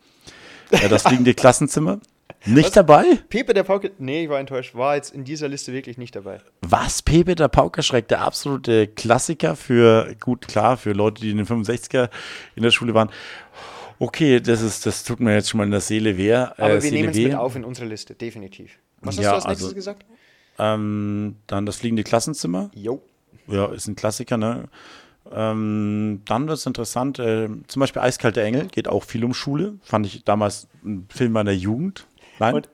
[0.71, 1.99] Ja, das fliegende Klassenzimmer.
[2.45, 2.73] Nicht Was?
[2.73, 3.03] dabei?
[3.29, 3.89] Pepe der Pauker.
[3.97, 4.75] Nee, ich war enttäuscht.
[4.75, 6.39] War jetzt in dieser Liste wirklich nicht dabei.
[6.61, 7.01] Was?
[7.01, 12.09] Pepe der Paukerschreck, der absolute Klassiker für, gut, klar, für Leute, die in den 65er
[12.55, 13.09] in der Schule waren.
[13.99, 16.33] Okay, das ist, das tut mir jetzt schon mal in der Seele weh.
[16.33, 18.79] Aber äh, wir nehmen es mit auf in unsere Liste, definitiv.
[19.01, 20.05] Was hast ja, du als nächstes also, gesagt?
[20.57, 22.71] Ähm, dann das fliegende Klassenzimmer.
[22.73, 23.01] Jo.
[23.47, 24.69] Ja, ist ein Klassiker, ne?
[25.31, 29.75] Ähm, dann wird es interessant, äh, zum Beispiel Eiskalte Engel, geht auch viel um Schule.
[29.83, 32.07] Fand ich damals ein Film meiner Jugend.
[32.39, 32.55] Nein?
[32.55, 32.69] Und,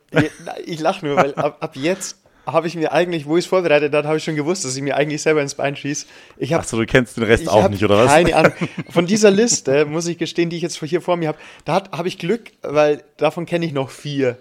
[0.65, 3.93] ich lache nur, weil ab, ab jetzt habe ich mir eigentlich, wo ich es vorbereitet
[3.93, 6.05] habe, habe ich schon gewusst, dass ich mir eigentlich selber ins Bein schieße.
[6.51, 8.11] Achso, du kennst den Rest auch nicht, oder was?
[8.11, 8.53] Keine Ahnung.
[8.89, 12.07] Von dieser Liste, muss ich gestehen, die ich jetzt hier vor mir habe, da habe
[12.07, 14.37] ich Glück, weil davon kenne ich noch vier,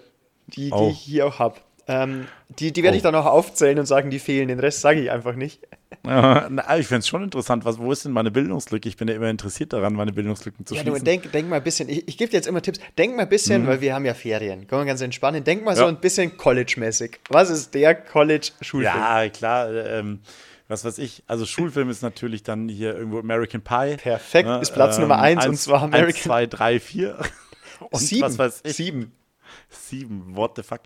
[0.47, 0.85] die, oh.
[0.85, 1.55] die ich hier auch habe.
[1.87, 2.97] Ähm, die die werde oh.
[2.97, 4.47] ich dann auch aufzählen und sagen, die fehlen.
[4.47, 5.61] Den Rest sage ich einfach nicht.
[6.05, 7.65] Na, ich finde es schon interessant.
[7.65, 8.87] Was, wo ist denn meine Bildungslücke?
[8.87, 11.03] Ich bin ja immer interessiert daran, meine Bildungslücken zu ja, schließen.
[11.03, 11.89] Denk, denk mal ein bisschen.
[11.89, 12.79] Ich, ich gebe dir jetzt immer Tipps.
[12.97, 13.67] Denk mal ein bisschen, mhm.
[13.67, 14.67] weil wir haben ja Ferien.
[14.67, 15.43] Kann man ganz entspannen.
[15.43, 15.77] Denk mal ja.
[15.77, 17.19] so ein bisschen College-mäßig.
[17.29, 18.95] Was ist der College-Schulfilm?
[18.95, 19.73] Ja, klar.
[19.73, 20.19] Ähm,
[20.67, 23.97] was weiß ich, also Schulfilm ist natürlich dann hier irgendwo American Pie.
[23.97, 24.59] Perfekt, ne?
[24.61, 26.07] ist Platz ähm, Nummer eins, und zwar American.
[26.07, 27.19] Eins, zwei, drei, vier.
[27.91, 28.21] Und Sieben.
[28.23, 28.75] was weiß ich.
[28.75, 29.11] Sieben.
[29.69, 30.81] Sieben, what the fuck.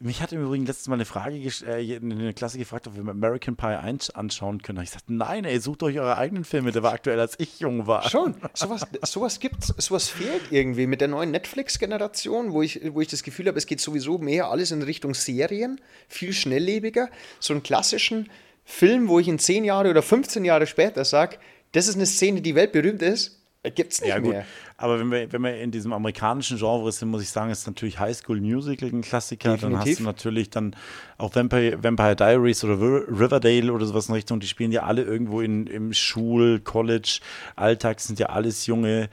[0.00, 3.08] Mich hat im Übrigen letztes Mal eine Frage äh, in der Klasse gefragt, ob wir
[3.08, 4.82] American Pie 1 anschauen können.
[4.82, 7.86] Ich sagte, nein, ey, sucht euch eure eigenen Filme, der war aktuell, als ich jung
[7.86, 8.08] war.
[8.10, 13.08] Schon, sowas, sowas gibt sowas fehlt irgendwie mit der neuen Netflix-Generation, wo ich, wo ich
[13.08, 17.08] das Gefühl habe, es geht sowieso mehr alles in Richtung Serien, viel schnelllebiger.
[17.38, 18.28] So einen klassischen
[18.64, 21.38] Film, wo ich in 10 Jahre oder 15 Jahre später sage,
[21.72, 23.40] das ist eine Szene, die weltberühmt ist,
[23.74, 24.46] gibt es nicht ja, mehr.
[24.76, 28.00] Aber wenn wir, wenn wir in diesem amerikanischen Genre sind, muss ich sagen, ist natürlich
[28.00, 29.52] High School Musical ein Klassiker.
[29.52, 29.78] Definitiv.
[29.78, 30.76] Dann hast du natürlich dann
[31.16, 34.40] auch Vampire, Vampire Diaries oder Riverdale oder sowas in Richtung.
[34.40, 37.20] Die spielen ja alle irgendwo in, im Schul-, College,
[37.54, 39.08] Alltag, sind ja alles junge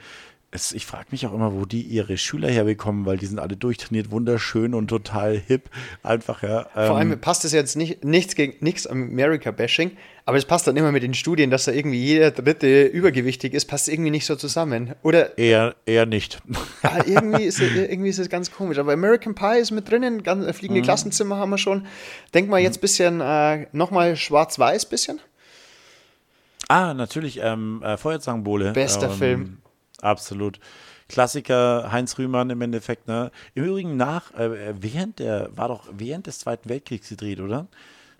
[0.54, 3.56] es, ich frage mich auch immer, wo die ihre Schüler herbekommen, weil die sind alle
[3.56, 5.70] durchtrainiert, wunderschön und total hip.
[6.02, 6.66] Einfach, ja.
[6.76, 6.86] Ähm.
[6.86, 9.92] Vor allem passt es jetzt nicht, nichts gegen nichts America-Bashing,
[10.26, 13.64] aber es passt dann immer mit den Studien, dass da irgendwie jeder Dritte übergewichtig ist,
[13.64, 14.94] passt irgendwie nicht so zusammen.
[15.02, 15.38] Oder?
[15.38, 16.38] Eher, eher nicht.
[16.82, 18.76] Ja, irgendwie, ist es, irgendwie ist es ganz komisch.
[18.76, 20.84] Aber American Pie ist mit drinnen, ganz, äh, fliegende mhm.
[20.84, 21.86] Klassenzimmer haben wir schon.
[22.34, 25.18] Denk mal jetzt ein bisschen, äh, nochmal schwarz-weiß bisschen.
[26.68, 28.72] Ah, natürlich, ähm, äh, Feuerzangenbowle.
[28.72, 29.61] Bester ähm, Film
[30.02, 30.60] absolut.
[31.08, 33.08] Klassiker Heinz Rühmann im Endeffekt.
[33.08, 33.30] Ne?
[33.54, 37.66] Im Übrigen nach, äh, während der, war doch während des Zweiten Weltkriegs gedreht, oder?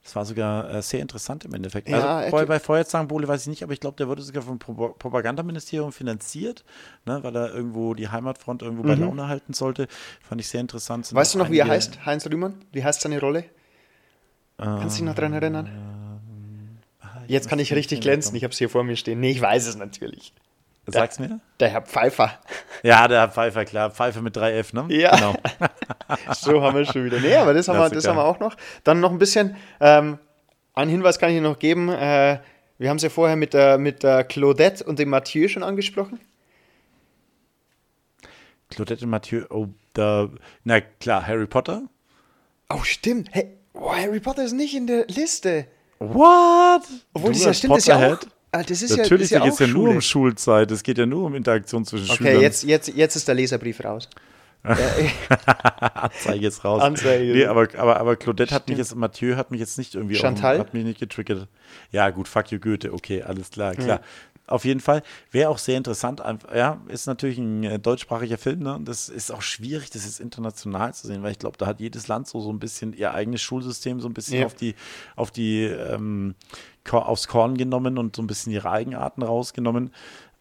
[0.02, 1.88] Das war sogar äh, sehr interessant im Endeffekt.
[1.88, 4.58] Ja, also bei, bei Feuerzangenbowle weiß ich nicht, aber ich glaube, der wurde sogar vom
[4.58, 6.64] Pro Propagandaministerium finanziert,
[7.06, 8.88] ne, weil er irgendwo die Heimatfront irgendwo mhm.
[8.88, 9.86] bei Laune halten sollte.
[10.20, 11.06] Fand ich sehr interessant.
[11.06, 12.64] Sind weißt du noch, wie er heißt, Heinz Rühmann?
[12.72, 13.44] Wie heißt seine Rolle?
[14.58, 15.70] Kannst du dich noch daran erinnern?
[17.28, 18.34] Jetzt kann ich richtig glänzen.
[18.36, 19.20] Ich habe es hier vor mir stehen.
[19.20, 20.34] Nee, ich weiß es natürlich.
[20.86, 21.40] Sag's mir.
[21.60, 22.38] Der Herr Pfeiffer.
[22.82, 23.90] Ja, der Herr Pfeiffer, klar.
[23.90, 24.92] Pfeiffer mit 3F, ne?
[24.94, 25.14] Ja.
[25.14, 25.34] Genau.
[26.34, 27.20] so haben wir schon wieder.
[27.20, 28.56] Nee, aber das haben, wir, das haben wir auch noch.
[28.82, 30.18] Dann noch ein bisschen, ähm,
[30.74, 31.88] einen Hinweis kann ich Ihnen noch geben.
[31.88, 32.40] Äh,
[32.78, 36.18] wir haben es ja vorher mit der, mit der Claudette und dem Mathieu schon angesprochen.
[38.70, 40.30] Claudette und Mathieu, oh, da,
[40.64, 41.82] na klar, Harry Potter.
[42.70, 43.28] Oh, stimmt.
[43.30, 45.66] Hey, oh, Harry Potter ist nicht in der Liste.
[46.00, 46.82] What?
[47.12, 48.18] Obwohl, Du das, ja, stimmt, das ist ja auch?
[48.52, 50.00] Ah, das ist Natürlich, ja, geht ist es ja, ja nur um.
[50.00, 50.70] Schulzeit.
[50.70, 52.40] Es geht ja nur um Interaktion zwischen Okay, Schülern.
[52.42, 54.08] jetzt, jetzt, jetzt ist der Leserbrief raus.
[54.64, 56.82] Anzeige jetzt raus.
[56.82, 57.32] Anzeige.
[57.32, 60.54] Nee, aber, aber, aber Claudette hat mich jetzt, Mathieu hat mich jetzt nicht irgendwie Chantal?
[60.54, 61.48] Auf, hat mich nicht getriggert.
[61.90, 64.00] Ja, gut, fuck you Goethe, okay, alles klar, klar.
[64.46, 65.02] Auf jeden Fall.
[65.30, 66.20] Wäre auch sehr interessant.
[66.54, 68.58] Ja, ist natürlich ein äh, deutschsprachiger Film.
[68.58, 68.80] Ne?
[68.84, 72.08] Das ist auch schwierig, das jetzt international zu sehen, weil ich glaube, da hat jedes
[72.08, 74.46] Land so, so ein bisschen ihr eigenes Schulsystem so ein bisschen Ja.
[74.46, 74.74] auf die,
[75.16, 76.34] auf die, ähm,
[76.90, 79.92] aufs Korn genommen und so ein bisschen ihre Eigenarten rausgenommen.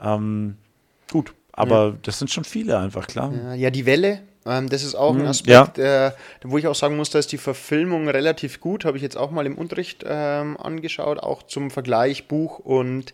[0.01, 0.57] Ähm,
[1.11, 3.31] gut, aber das sind schon viele einfach, klar.
[3.33, 6.11] Ja, ja, die Welle, ähm, das ist auch ein Mhm, Aspekt, äh,
[6.43, 8.85] wo ich auch sagen muss, da ist die Verfilmung relativ gut.
[8.85, 13.13] Habe ich jetzt auch mal im Unterricht ähm, angeschaut, auch zum Vergleich Buch und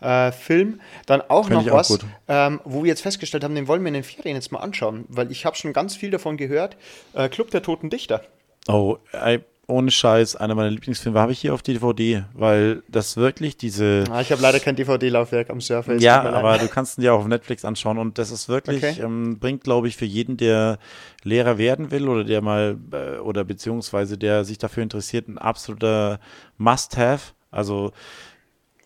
[0.00, 0.80] äh, Film.
[1.06, 3.88] Dann auch Find noch auch was, ähm, wo wir jetzt festgestellt haben, den wollen wir
[3.88, 6.76] in den Ferien jetzt mal anschauen, weil ich habe schon ganz viel davon gehört.
[7.14, 8.22] Äh, Club der Toten Dichter.
[8.68, 13.56] Oh, ey, ohne Scheiß, einer meiner Lieblingsfilme habe ich hier auf DVD, weil das wirklich
[13.56, 14.04] diese.
[14.10, 15.94] Ah, ich habe leider kein DVD-Laufwerk am Surfer.
[15.94, 18.84] es Ja, aber du kannst ihn dir auch auf Netflix anschauen und das ist wirklich,
[18.84, 19.02] Okay.
[19.02, 20.78] ähm, bringt, glaube ich, für jeden, der
[21.24, 26.20] Lehrer werden will oder der mal, äh, oder beziehungsweise der sich dafür interessiert, ein absoluter
[26.58, 27.32] Must-Have.
[27.50, 27.92] Also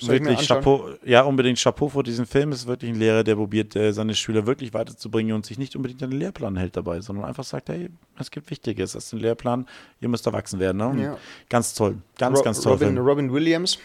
[0.00, 0.48] Soll wirklich?
[0.48, 2.52] Chapeau, ja, unbedingt Chapeau vor diesem Film.
[2.52, 5.76] Es ist wirklich ein Lehrer, der probiert, äh, seine Schüler wirklich weiterzubringen und sich nicht
[5.76, 9.12] unbedingt an den Lehrplan hält dabei, sondern einfach sagt, hey, es gibt Wichtiges, das ist
[9.12, 9.66] ein Lehrplan,
[10.00, 10.76] ihr müsst erwachsen werden.
[10.78, 11.02] Ne?
[11.02, 11.18] Ja.
[11.48, 12.72] Ganz toll, ganz, Ro- ganz toll.
[12.72, 12.98] Robin.
[12.98, 13.78] Robin Williams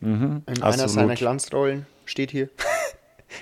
[0.00, 0.90] in einer absolut.
[0.90, 2.48] seiner Glanzrollen steht hier.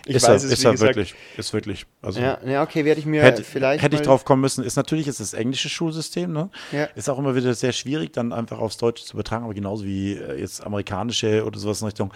[0.07, 0.96] ich ist weiß er, es, ist er gesagt.
[0.96, 1.87] wirklich, ist wirklich.
[2.03, 3.83] Also, Ja, ja, okay, werde ich mir Hätte, vielleicht.
[3.83, 6.50] hätte ich drauf kommen müssen, ist natürlich ist das englische Schulsystem, ne?
[6.72, 6.85] Ja.
[6.94, 10.14] Ist auch immer wieder sehr schwierig, dann einfach aufs Deutsche zu übertragen, aber genauso wie
[10.14, 12.12] äh, jetzt amerikanische oder sowas in Richtung.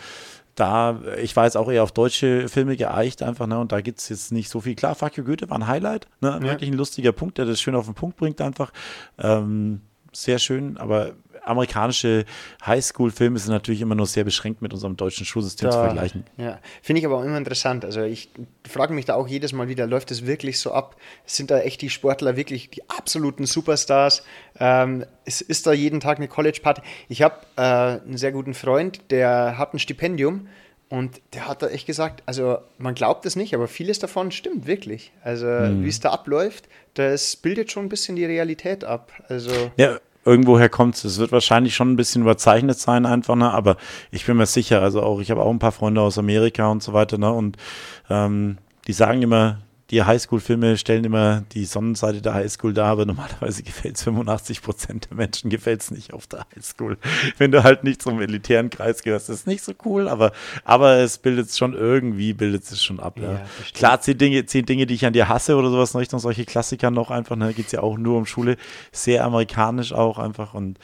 [0.55, 3.59] Da, äh, ich war jetzt auch eher auf deutsche Filme geeicht einfach, ne?
[3.59, 4.75] Und da gibt es jetzt nicht so viel.
[4.75, 6.39] Klar, Fuck you Goethe war ein Highlight, ne?
[6.41, 8.73] Wirklich ein lustiger Punkt, der das schön auf den Punkt bringt einfach.
[9.19, 9.81] Ähm,
[10.13, 11.13] sehr schön, aber
[11.45, 12.25] amerikanische
[12.65, 16.25] Highschool-Filme sind natürlich immer nur sehr beschränkt mit unserem deutschen Schulsystem zu Da- vergleichen.
[16.37, 17.85] Ja, finde ich aber auch immer interessant.
[17.85, 18.31] Also ich
[18.69, 20.97] frage mich da auch jedes Mal wieder, läuft es wirklich so ab?
[21.27, 24.25] Sind da echt die Sportler wirklich die absoluten Superstars?
[24.59, 26.83] Ähm, ist, ist da jeden Tag eine College-Party?
[27.09, 30.49] Ich habe äh, einen sehr guten Freund, der hat ein Stipendium
[30.89, 34.67] und der hat da echt gesagt, also man glaubt es nicht, aber vieles davon stimmt
[34.67, 35.13] wirklich.
[35.23, 35.83] Also Mhm.
[35.83, 39.11] wie es da abläuft, das bildet schon ein bisschen die Realität ab.
[39.29, 41.19] Also Ja, irgendwoher kommt es.
[41.19, 43.51] Wird wahrscheinlich schon ein bisschen überzeichnet sein, einfach, ne?
[43.51, 43.77] aber
[44.11, 46.83] ich bin mir sicher, also auch, ich habe auch ein paar Freunde aus Amerika und
[46.83, 47.33] so weiter, ne?
[47.33, 47.57] Und
[48.11, 49.59] ähm, die sagen immer,
[49.91, 55.11] die Highschool-Filme stellen immer die Sonnenseite der Highschool dar, aber normalerweise gefällt es 85 Prozent
[55.11, 56.97] der Menschen gefällt es nicht auf der Highschool.
[57.39, 60.33] Wenn du halt nicht zum elitären Kreis gehörst, ist nicht so cool, aber,
[60.65, 63.19] aber es bildet es schon irgendwie, bildet es schon ab.
[63.21, 63.33] Ja.
[63.33, 63.47] Ja.
[63.75, 66.47] Klar, zehn Dinge, zehn Dinge, die ich an dir hasse oder sowas in Richtung solche
[66.47, 68.57] Klassiker noch einfach, ne, geht es ja auch nur um Schule,
[68.91, 70.79] sehr amerikanisch auch einfach und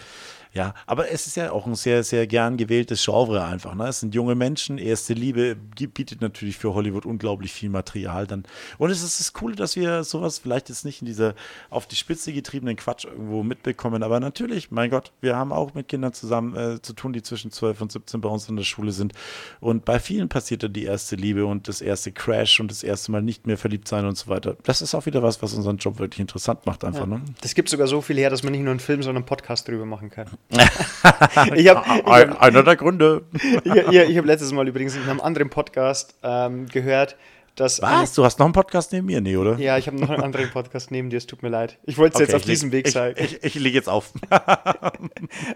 [0.53, 3.75] ja, aber es ist ja auch ein sehr, sehr gern gewähltes Genre einfach.
[3.75, 3.87] Ne?
[3.87, 8.45] Es sind junge Menschen, erste Liebe bietet natürlich für Hollywood unglaublich viel Material dann.
[8.79, 11.35] Und es ist das Coole, dass wir sowas vielleicht jetzt nicht in dieser
[11.71, 14.03] auf die Spitze getriebenen Quatsch irgendwo mitbekommen.
[14.03, 17.51] Aber natürlich, mein Gott, wir haben auch mit Kindern zusammen äh, zu tun, die zwischen
[17.51, 19.13] 12 und 17 bei uns in der Schule sind.
[19.61, 23.13] Und bei vielen passiert dann die erste Liebe und das erste Crash und das erste
[23.13, 24.57] Mal nicht mehr verliebt sein und so weiter.
[24.65, 27.07] Das ist auch wieder was, was unseren Job wirklich interessant macht einfach.
[27.07, 27.21] Ne?
[27.41, 29.69] das gibt sogar so viel her, dass man nicht nur einen Film, sondern einen Podcast
[29.69, 30.27] drüber machen kann.
[31.55, 33.23] ich habe Ein, einer der Gründe.
[33.33, 37.17] ich, ich, ich hab letztes Mal übrigens in einem anderen Podcast ähm, gehört,
[37.55, 37.81] dass.
[37.83, 38.15] Was?
[38.15, 39.21] Du hast noch einen Podcast neben mir?
[39.21, 39.53] Nee, oder?
[39.53, 41.79] Eine, ja, ich habe noch einen anderen Podcast neben dir, es tut mir leid.
[41.85, 43.15] Ich wollte es jetzt auf ich leg- diesem Weg ich, sagen.
[43.19, 44.13] Ich, ich, lege jetzt auf.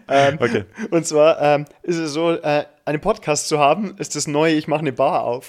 [0.07, 0.65] Ähm, okay.
[0.91, 4.69] Und zwar ähm, ist es so, äh, einen Podcast zu haben, ist das Neue, ich
[4.69, 5.49] mache eine Bar auf.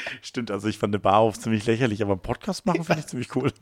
[0.22, 3.06] Stimmt, also ich fand eine Bar auf ziemlich lächerlich, aber einen Podcast machen finde ich
[3.06, 3.52] ziemlich cool.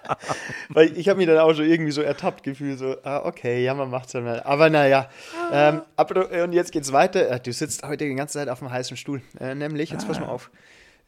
[0.68, 3.74] Weil ich habe mich dann auch schon irgendwie so ertappt gefühlt, so, ah, okay, ja,
[3.74, 4.42] man macht's ja mal.
[4.42, 5.08] Aber naja,
[5.52, 7.28] ähm, apro- und jetzt geht's weiter.
[7.30, 9.22] Äh, Du sitzt heute die ganze Zeit auf dem heißen Stuhl.
[9.38, 10.50] Äh, nämlich, jetzt pass mal auf.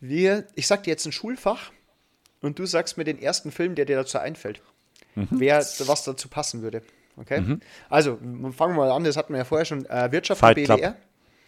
[0.01, 1.71] Wir, ich sag dir jetzt ein Schulfach
[2.41, 4.61] und du sagst mir den ersten Film, der dir dazu einfällt.
[5.15, 6.83] Wer, was dazu passen würde.
[7.17, 7.59] Okay?
[7.91, 9.85] Also, fangen wir mal an, das hatten wir ja vorher schon.
[9.87, 10.79] Äh, Wirtschaft Fight und Club.
[10.79, 10.97] BWR.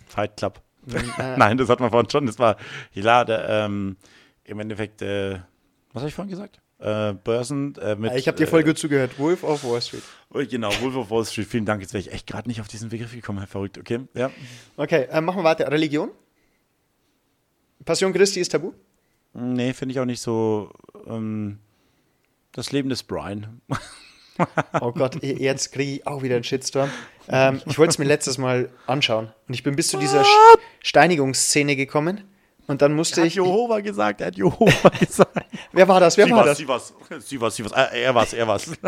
[0.07, 0.61] Fight Club.
[0.92, 2.27] Äh, Nein, das hat man vorhin schon.
[2.27, 2.57] Das war,
[2.92, 3.97] ja, der, ähm,
[4.44, 5.40] im Endeffekt, äh,
[5.92, 6.61] was habe ich vorhin gesagt?
[6.79, 8.12] Äh, Börsen äh, mit.
[8.14, 9.18] Ich habe dir voll gut zugehört.
[9.18, 10.03] Wolf of Wall Street.
[10.35, 11.47] Äh, genau, Wolf of Wall Street.
[11.47, 11.81] Vielen Dank.
[11.81, 13.47] Jetzt wäre ich echt gerade nicht auf diesen Begriff gekommen.
[13.47, 13.79] Verrückt.
[13.79, 14.31] Okay, ja.
[14.77, 15.70] Okay, äh, machen wir weiter.
[15.70, 16.11] Religion?
[17.85, 18.73] Passion Christi ist tabu?
[19.35, 20.70] Nee, finde ich auch nicht so.
[21.07, 21.59] Ähm,
[22.53, 23.61] das Leben des Brian.
[24.81, 26.90] Oh Gott, jetzt kriege ich auch wieder einen Shitstorm.
[27.29, 30.25] Ähm, ich wollte es mir letztes Mal anschauen und ich bin bis zu dieser
[30.83, 32.23] Steinigungsszene gekommen
[32.66, 33.35] und dann musste er hat ich.
[33.35, 35.46] Jehova gesagt, er hat Jehova gesagt.
[35.72, 36.16] Wer war das?
[36.16, 36.59] Wer sie war das?
[36.59, 37.72] Sie war's, sie war's, sie war's.
[37.92, 38.70] Äh, er war's, er war's.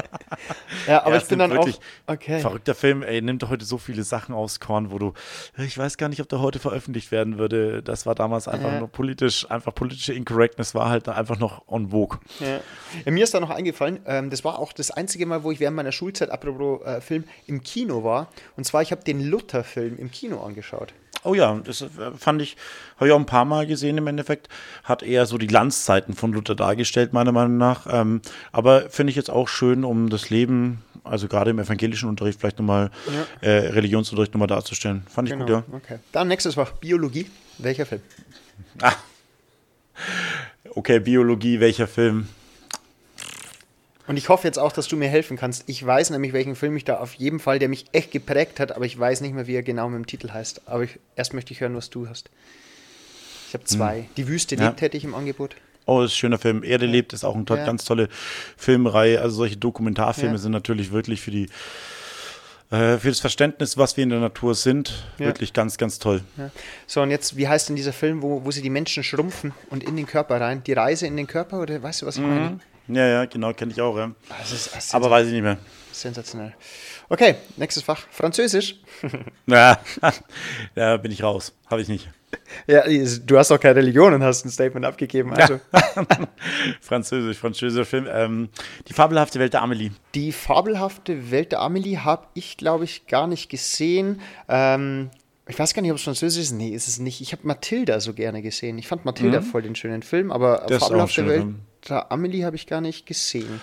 [0.86, 1.56] Ja, aber Ja, ich bin dann auch.
[1.56, 2.40] wirklich Okay.
[2.40, 5.12] Verrückter Film, ey, nimmt heute so viele Sachen aus Korn, wo du,
[5.58, 7.82] ich weiß gar nicht, ob der heute veröffentlicht werden würde.
[7.82, 8.78] Das war damals einfach Ja.
[8.78, 12.18] nur politisch, einfach politische Incorrectness war halt einfach noch on vogue.
[12.40, 12.60] Ja.
[13.04, 15.60] Ja, mir ist da noch eingefallen, ähm, das war auch das einzige Mal, wo ich
[15.60, 18.28] während meiner Schulzeit, apropos äh, Film, im Kino war.
[18.56, 20.92] Und zwar, ich habe den Luther-Film im Kino angeschaut.
[21.26, 22.56] Oh ja, das äh, fand ich,
[22.96, 24.48] habe ich auch ein paar Mal gesehen im Endeffekt.
[24.84, 27.86] Hat eher so die Glanzzeiten von Luther dargestellt, meiner Meinung nach.
[27.90, 32.40] Ähm, aber finde ich jetzt auch schön, um das Leben, also gerade im evangelischen Unterricht,
[32.40, 32.90] vielleicht nochmal
[33.40, 35.02] äh, Religionsunterricht nochmal darzustellen.
[35.08, 35.64] Fand ich gut, ja.
[35.72, 35.98] Okay.
[36.12, 37.26] Dann nächstes Fach, Biologie.
[37.58, 38.02] Welcher Film?
[40.70, 42.28] Okay, Biologie, welcher Film?
[44.09, 45.64] Und ich hoffe jetzt auch, dass du mir helfen kannst.
[45.66, 48.71] Ich weiß nämlich, welchen Film ich da auf jeden Fall, der mich echt geprägt hat,
[48.73, 50.62] aber ich weiß nicht mehr, wie er genau mit dem Titel heißt.
[50.66, 52.31] Aber ich, erst möchte ich hören, was du hast.
[53.49, 54.09] Ich habe zwei.
[54.16, 54.62] Die Wüste Hm.
[54.62, 54.69] Ja.
[54.69, 55.57] lebt hätte ich im Angebot.
[55.87, 56.62] Oh, ist ein schöner Film.
[56.64, 57.64] Erde lebt ist auch eine to Ja.
[57.64, 58.09] ganz tolle
[58.57, 59.21] Filmreihe.
[59.21, 60.38] Also solche Dokumentarfilme Ja.
[60.38, 61.49] sind natürlich wirklich für die
[62.73, 65.27] äh, für das Verständnis, was wir in der Natur sind, Ja.
[65.27, 66.23] wirklich ganz, ganz toll.
[66.88, 69.85] So, und jetzt, wie heißt denn dieser Film, wo, wo sie die Menschen schrumpfen und
[69.85, 70.64] in den Körper rein?
[70.64, 72.59] Die Reise in den Körper oder weißt du, was ich meine?
[72.88, 74.12] Ja, ja, genau, kenne ich auch, ja.
[74.92, 75.59] Aber weiß ich nicht mehr.
[75.92, 76.55] sensationell.
[77.09, 78.07] Okay, nächstes Fach.
[78.11, 78.77] Französisch.
[79.46, 79.79] Ja,
[80.75, 81.53] da bin ich raus.
[81.70, 82.09] Habe ich nicht.
[82.66, 85.33] Ja, du hast doch keine Religion und hast ein Statement abgegeben.
[85.33, 85.61] Also.
[86.81, 88.07] Französisch, französischer Film.
[88.11, 88.49] Ähm,
[88.88, 89.90] die fabelhafte Welt der Amelie.
[90.14, 94.20] Die fabelhafte Welt der Amelie habe ich, glaube ich, gar nicht gesehen.
[94.49, 95.11] Ähm,
[95.49, 96.53] ich weiß gar nicht, ob es französisch ist.
[96.53, 97.20] Nee, ist es nicht.
[97.20, 98.79] Ich habe Mathilda so gerne gesehen.
[98.79, 100.66] Ich fand Mathilda voll den schönen Film, aber Mhm.
[100.68, 101.61] Das auch fabelhafte Welt Film.
[101.88, 103.61] Der Amelie habe ich gar nicht gesehen.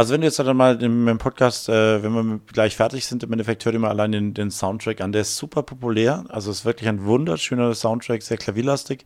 [0.00, 3.32] Also wenn du jetzt dann mal im Podcast, äh, wenn wir gleich fertig sind, im
[3.32, 5.12] Endeffekt hört ihr mal allein den, den Soundtrack an.
[5.12, 6.24] Der ist super populär.
[6.28, 9.04] Also es ist wirklich ein wunderschöner Soundtrack, sehr klavierlastig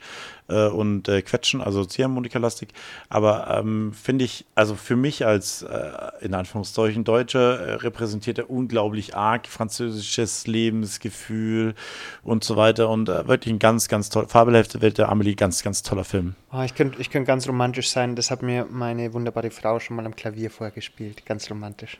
[0.48, 2.68] äh, und äh, Quetschen, also Ziehharmonikalastig.
[3.09, 8.50] Aber ähm, finde ich, also für mich als äh, in Anführungszeichen Deutscher äh, repräsentiert er
[8.50, 11.74] unglaublich arg französisches Lebensgefühl
[12.22, 12.88] und so weiter.
[12.88, 14.26] Und äh, wirklich ein ganz, ganz toll.
[14.28, 16.35] Fabelhafte Welt der Amelie, ganz, ganz toller Film.
[16.50, 18.14] Ah, ich könnte ich könnt ganz romantisch sein.
[18.16, 21.26] Das hat mir meine wunderbare Frau schon mal am Klavier vorgespielt.
[21.26, 21.98] Ganz romantisch.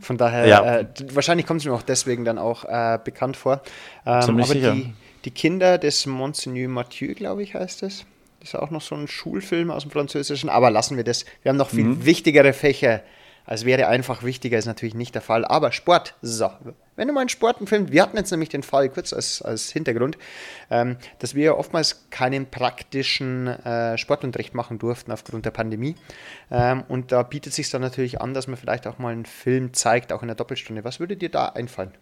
[0.00, 0.76] Von daher, Ja.
[0.80, 3.62] äh, wahrscheinlich kommt es mir auch deswegen dann auch äh, bekannt vor.
[4.04, 4.72] Ähm, Ziemlich aber sicher.
[4.72, 4.92] die,
[5.26, 8.06] die Kinder des Monseigneur Mathieu, glaube ich, heißt es.
[8.40, 10.48] Das ist auch noch so ein Schulfilm aus dem Französischen.
[10.48, 11.24] Aber lassen wir das.
[11.42, 12.04] Wir haben noch viel Mhm.
[12.06, 13.02] wichtigere Fächer.
[13.44, 15.44] Als wäre einfach wichtiger, ist natürlich nicht der Fall.
[15.44, 16.50] Aber Sport, so.
[16.96, 20.16] Wenn du mal einen Sportenfilm, wir hatten jetzt nämlich den Fall, kurz als, als Hintergrund,
[20.70, 25.94] ähm, dass wir oftmals keinen praktischen äh, Sportunterricht machen durften aufgrund der Pandemie.
[26.50, 29.72] Ähm, und da bietet sich dann natürlich an, dass man vielleicht auch mal einen Film
[29.74, 30.82] zeigt, auch in der Doppelstunde.
[30.84, 31.92] Was würde dir da einfallen?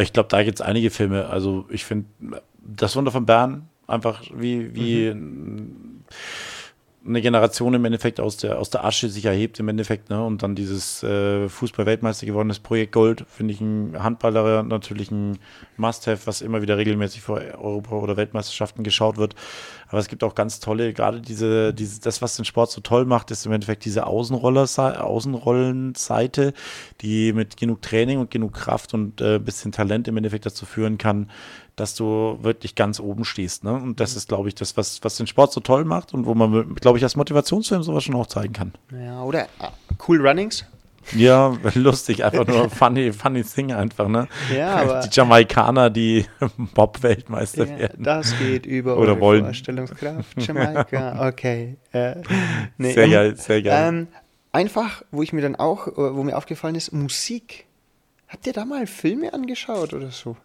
[0.00, 1.28] Ich glaube, da gibt es einige Filme.
[1.28, 2.06] Also ich finde
[2.58, 5.14] das Wunder von Bern einfach wie, wie
[7.06, 10.10] eine Generation im Endeffekt aus der, aus der Asche sich erhebt im Endeffekt.
[10.10, 10.22] Ne?
[10.22, 15.38] Und dann dieses äh, Fußball-Weltmeister gewonnenes Projekt Gold, finde ich ein Handballer natürlich ein
[15.78, 19.34] Must-Have, was immer wieder regelmäßig vor Europa- oder Weltmeisterschaften geschaut wird.
[19.88, 23.06] Aber es gibt auch ganz tolle, gerade diese, diese, das, was den Sport so toll
[23.06, 24.68] macht, ist im Endeffekt diese Außenroller,
[25.02, 26.52] Außenrollenseite,
[27.00, 30.98] die mit genug Training und genug Kraft und äh, bisschen Talent im Endeffekt dazu führen
[30.98, 31.30] kann,
[31.80, 33.64] dass du wirklich ganz oben stehst.
[33.64, 33.72] Ne?
[33.72, 36.34] Und das ist, glaube ich, das, was, was den Sport so toll macht und wo
[36.34, 38.72] man, glaube ich, als Motivationsfilm sowas schon auch zeigen kann.
[38.92, 39.70] Ja, oder ah,
[40.06, 40.64] Cool Runnings?
[41.16, 44.28] Ja, lustig, einfach nur funny, funny Thing einfach, ne?
[44.54, 46.26] Ja, aber- Die Jamaikaner, die
[46.74, 48.04] Bob-Weltmeister Ja, werden.
[48.04, 49.44] das geht über Oder eure wollen.
[49.44, 50.46] Vorstellungskraft.
[50.46, 51.78] Jamaika, okay.
[51.92, 52.16] Äh,
[52.76, 53.88] nee, Sehr ähm, geil, sehr geil.
[53.88, 54.08] Ähm,
[54.52, 57.64] einfach, wo ich mir dann auch, äh, wo mir aufgefallen ist, Musik.
[58.28, 60.36] Habt ihr da mal Filme angeschaut oder so?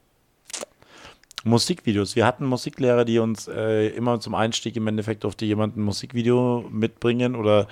[1.45, 2.15] Musikvideos.
[2.15, 6.65] Wir hatten Musiklehrer, die uns äh, immer zum Einstieg im Endeffekt durfte jemand ein Musikvideo
[6.71, 7.67] mitbringen oder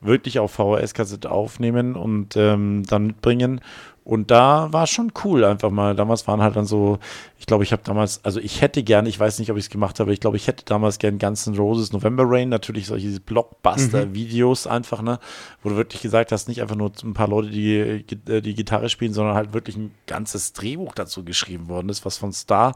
[0.00, 3.60] wirklich auf VHS-Kassette aufnehmen und ähm, dann mitbringen.
[4.04, 5.94] Und da war schon cool einfach mal.
[5.94, 6.98] Damals waren halt dann so,
[7.38, 9.70] ich glaube, ich habe damals, also ich hätte gerne, ich weiß nicht, ob ich es
[9.70, 14.64] gemacht habe, ich glaube, ich hätte damals gern ganzen Roses November Rain, natürlich solche Blockbuster-Videos
[14.64, 14.70] mhm.
[14.72, 15.20] einfach, ne,
[15.62, 18.88] wo du wirklich gesagt hast, nicht einfach nur ein paar Leute, die äh, die Gitarre
[18.88, 22.74] spielen, sondern halt wirklich ein ganzes Drehbuch dazu geschrieben worden ist, was von Star,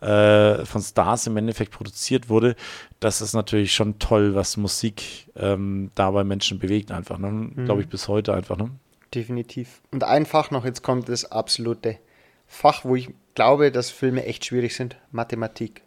[0.00, 2.54] äh, von Stars im Endeffekt produziert wurde.
[3.00, 7.64] Das ist natürlich schon toll, was Musik ähm, da bei Menschen bewegt einfach, ne, mhm.
[7.64, 8.70] glaube ich, bis heute einfach, ne
[9.14, 9.80] definitiv.
[9.90, 11.98] Und ein Fach noch, jetzt kommt das absolute
[12.46, 15.82] Fach, wo ich glaube, dass Filme echt schwierig sind, Mathematik.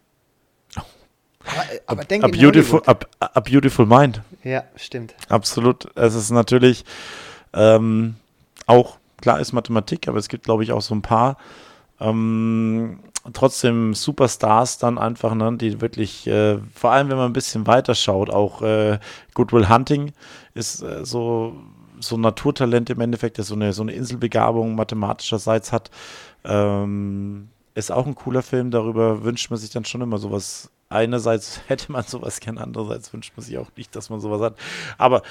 [1.46, 4.22] Aber, aber a, denk a beautiful, a, a, beautiful Mind.
[4.42, 5.14] Ja, stimmt.
[5.28, 5.86] Absolut.
[5.94, 6.84] Es ist natürlich
[7.52, 8.16] ähm,
[8.66, 11.36] auch, klar ist Mathematik, aber es gibt, glaube ich, auch so ein paar
[12.00, 13.00] ähm,
[13.32, 17.94] trotzdem Superstars dann einfach, ne, die wirklich, äh, vor allem wenn man ein bisschen weiter
[17.94, 18.98] schaut, auch äh,
[19.34, 20.12] Goodwill Hunting
[20.54, 21.54] ist äh, so
[22.06, 25.90] so ein Naturtalent im Endeffekt, der so eine, so eine Inselbegabung mathematischerseits hat.
[26.44, 31.60] Ähm, ist auch ein cooler Film, darüber wünscht man sich dann schon immer sowas einerseits
[31.68, 34.56] hätte man sowas gern, andererseits wünscht man sich auch nicht, dass man sowas hat.
[34.98, 35.22] Aber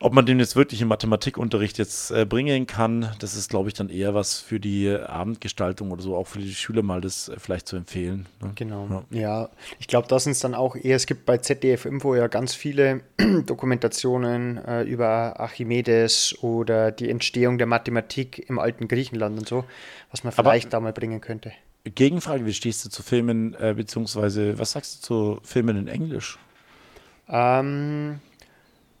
[0.00, 3.74] ob man den jetzt wirklich im Mathematikunterricht jetzt äh, bringen kann, das ist, glaube ich,
[3.74, 7.36] dann eher was für die Abendgestaltung oder so, auch für die Schüler mal das äh,
[7.38, 8.26] vielleicht zu empfehlen.
[8.40, 8.52] Ne?
[8.54, 9.04] Genau.
[9.10, 9.48] Ja, ja
[9.78, 13.00] ich glaube, das sind dann auch eher, es gibt bei ZDF Info ja ganz viele
[13.46, 19.64] Dokumentationen äh, über Archimedes oder die Entstehung der Mathematik im alten Griechenland und so,
[20.10, 21.52] was man vielleicht Aber, da mal bringen könnte.
[21.84, 26.38] Gegenfrage, wie stehst du zu Filmen, äh, beziehungsweise was sagst du zu Filmen in Englisch?
[27.28, 28.20] Ähm,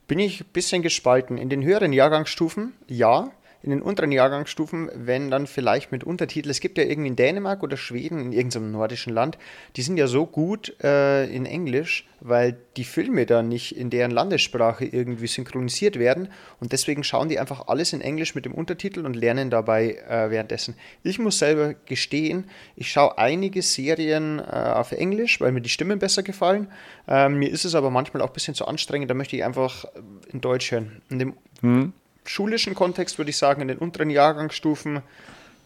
[0.06, 1.38] bin ich ein bisschen gespalten.
[1.38, 3.30] In den höheren Jahrgangsstufen, ja
[3.68, 7.62] in den unteren Jahrgangsstufen, wenn dann vielleicht mit Untertitel, es gibt ja irgendwie in Dänemark
[7.62, 9.36] oder Schweden, in irgendeinem nordischen Land,
[9.76, 14.10] die sind ja so gut äh, in Englisch, weil die Filme dann nicht in deren
[14.10, 16.28] Landessprache irgendwie synchronisiert werden
[16.60, 20.30] und deswegen schauen die einfach alles in Englisch mit dem Untertitel und lernen dabei äh,
[20.30, 20.74] währenddessen.
[21.02, 25.98] Ich muss selber gestehen, ich schaue einige Serien äh, auf Englisch, weil mir die Stimmen
[25.98, 26.68] besser gefallen.
[27.06, 29.84] Ähm, mir ist es aber manchmal auch ein bisschen zu anstrengend, da möchte ich einfach
[30.32, 31.02] in Deutsch hören.
[31.10, 31.92] In dem hm
[32.28, 35.02] schulischen Kontext würde ich sagen, in den unteren Jahrgangsstufen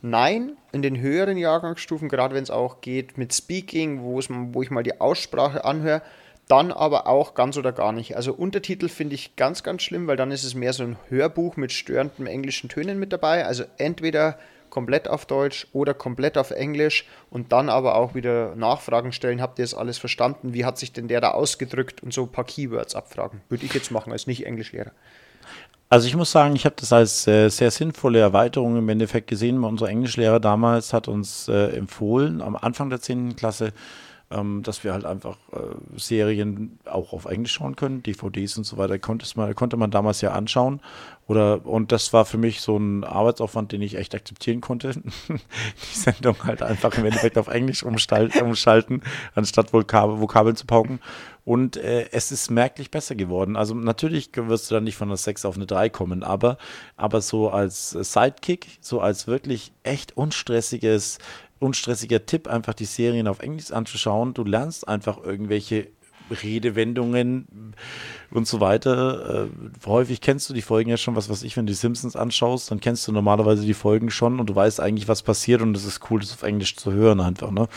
[0.03, 4.83] nein, in den höheren Jahrgangsstufen, gerade wenn es auch geht mit Speaking, wo ich mal
[4.83, 6.03] die Aussprache anhöre,
[6.49, 8.17] dann aber auch ganz oder gar nicht.
[8.17, 11.57] Also Untertitel finde ich ganz, ganz schlimm, weil dann ist es mehr so ein Hörbuch
[11.57, 13.47] mit störenden englischen Tönen mit dabei.
[13.47, 14.39] Also entweder
[14.69, 19.59] komplett auf Deutsch oder komplett auf Englisch und dann aber auch wieder Nachfragen stellen, habt
[19.59, 22.45] ihr es alles verstanden, wie hat sich denn der da ausgedrückt und so ein paar
[22.45, 23.43] Keywords abfragen.
[23.49, 24.93] Würde ich jetzt machen als Nicht-Englischlehrer.
[25.93, 29.63] Also ich muss sagen, ich habe das als äh, sehr sinnvolle Erweiterung im Endeffekt gesehen.
[29.63, 33.37] Unser Englischlehrer damals hat uns äh, empfohlen, am Anfang der 10.
[33.37, 33.75] Klasse,
[34.33, 35.59] ähm, dass wir halt einfach äh,
[35.97, 40.21] Serien auch auf Englisch schauen können, DVDs und so weiter, konnte man, konnte man damals
[40.21, 40.81] ja anschauen.
[41.29, 44.93] Oder, und das war für mich so ein Arbeitsaufwand, den ich echt akzeptieren konnte.
[45.29, 49.03] Die Sendung halt einfach im Endeffekt auf Englisch umschalten,
[49.35, 51.01] anstatt Vokabeln, Vokabeln zu pauken.
[51.45, 53.57] Und äh, es ist merklich besser geworden.
[53.57, 56.57] Also natürlich wirst du dann nicht von einer 6 auf eine 3 kommen, aber,
[56.97, 61.19] aber so als Sidekick, so als wirklich echt unstressiges
[61.63, 64.35] unstressiger Tipp, einfach die Serien auf Englisch anzuschauen.
[64.35, 65.89] Du lernst einfach irgendwelche
[66.31, 67.75] Redewendungen
[68.31, 69.47] und so weiter.
[69.47, 72.17] Äh, häufig kennst du die Folgen ja schon, was weiß ich, wenn du die Simpsons
[72.17, 75.77] anschaust, dann kennst du normalerweise die Folgen schon und du weißt eigentlich, was passiert und
[75.77, 77.69] es ist cool, das auf Englisch zu hören einfach, ne?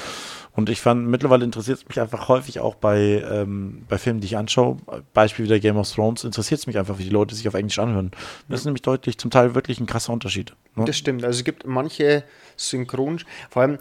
[0.53, 4.27] Und ich fand, mittlerweile interessiert es mich einfach häufig auch bei, ähm, bei Filmen, die
[4.27, 4.77] ich anschaue,
[5.13, 7.77] Beispiel wieder Game of Thrones, interessiert es mich einfach, wie die Leute sich auf Englisch
[7.77, 8.11] anhören.
[8.47, 10.53] Das ist nämlich deutlich, zum Teil wirklich ein krasser Unterschied.
[10.77, 10.85] Ne?
[10.85, 11.25] Das stimmt.
[11.25, 12.23] Also es gibt manche
[12.57, 13.79] Synchron, vor allem,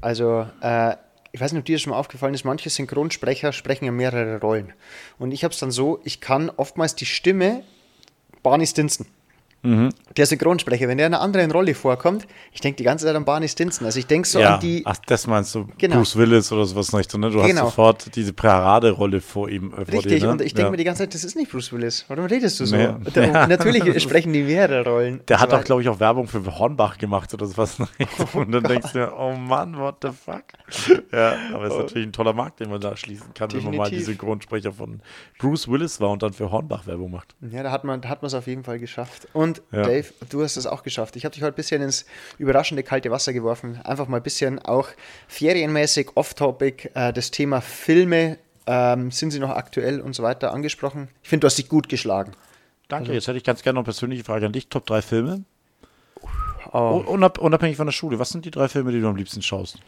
[0.00, 0.96] also äh,
[1.32, 4.38] ich weiß nicht, ob dir das schon mal aufgefallen ist, manche Synchronsprecher sprechen ja mehrere
[4.40, 4.72] Rollen.
[5.18, 7.64] Und ich habe es dann so, ich kann oftmals die Stimme
[8.42, 9.06] Barney Stinson.
[9.62, 9.90] Mhm.
[10.16, 13.24] Der Synchronsprecher, wenn der in einer anderen Rolle vorkommt, ich denke die ganze Zeit an
[13.24, 13.86] Barney Stinson.
[13.86, 14.54] Also ich denke so ja.
[14.54, 14.82] an die.
[14.84, 15.96] Ach, das meinst du, genau.
[15.96, 17.30] Bruce Willis oder sowas nicht, ne?
[17.30, 17.46] Du genau.
[17.46, 19.72] hast sofort diese Paraderolle vor ihm.
[19.72, 20.32] Äh, vor Richtig, dir, ne?
[20.32, 20.70] und ich denke ja.
[20.70, 22.04] mir die ganze Zeit, das ist nicht Bruce Willis.
[22.08, 22.76] Warum redest du so?
[22.76, 22.88] Nee.
[23.14, 25.20] Der, natürlich sprechen die mehrere Rollen.
[25.28, 27.76] Der hat auch, glaube ich, auch Werbung für Hornbach gemacht oder sowas.
[27.80, 28.72] Oh und dann Gott.
[28.72, 30.42] denkst du dir, oh Mann, what the fuck?
[31.12, 31.82] ja, aber es ist oh.
[31.82, 33.72] natürlich ein toller Markt, den man da schließen kann, Definitiv.
[33.72, 35.00] wenn man mal die Synchronsprecher von
[35.38, 37.34] Bruce Willis war und dann für Hornbach Werbung macht.
[37.40, 39.28] Ja, da hat man es auf jeden Fall geschafft.
[39.32, 41.16] Und Dave, du hast es auch geschafft.
[41.16, 42.06] Ich habe dich heute ein bisschen ins
[42.38, 43.80] überraschende kalte Wasser geworfen.
[43.84, 44.88] Einfach mal ein bisschen auch
[45.28, 51.08] ferienmäßig off-topic äh, das Thema Filme, ähm, sind sie noch aktuell und so weiter angesprochen.
[51.22, 52.32] Ich finde, du hast dich gut geschlagen.
[52.88, 54.68] Danke, also, jetzt hätte ich ganz gerne noch eine persönliche Frage an dich.
[54.68, 55.44] Top 3 Filme?
[56.72, 57.02] Oh.
[57.06, 58.18] Unab unabhängig von der Schule.
[58.18, 59.78] Was sind die drei Filme, die du am liebsten schaust?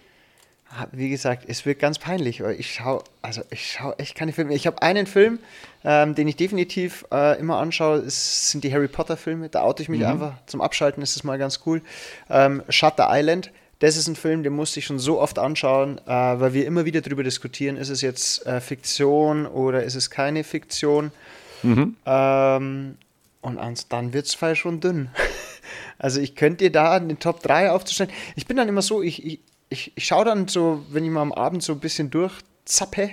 [0.93, 2.41] Wie gesagt, es wird ganz peinlich.
[2.41, 4.55] Ich schaue, also ich schaue echt keine Filme.
[4.55, 5.39] Ich habe einen Film,
[5.85, 9.49] ähm, den ich definitiv äh, immer anschaue, es sind die Harry Potter Filme.
[9.49, 11.83] Da oute ich mich einfach zum Abschalten, ist das mal ganz cool.
[12.31, 13.51] Ähm, Shutter Island,
[13.81, 16.85] das ist ein Film, den musste ich schon so oft anschauen, äh, weil wir immer
[16.85, 21.11] wieder darüber diskutieren, ist es jetzt äh, Fiktion oder ist es keine Fiktion.
[22.07, 22.97] Ähm,
[23.41, 25.11] und ans, dann wird es schon dünn.
[25.97, 28.11] Also ich könnte dir da eine Top 3 aufzustellen.
[28.35, 29.41] Ich bin dann immer so, ich, ich,
[29.75, 33.11] ich, ich schaue dann so, wenn ich mal am Abend so ein bisschen durchzappe,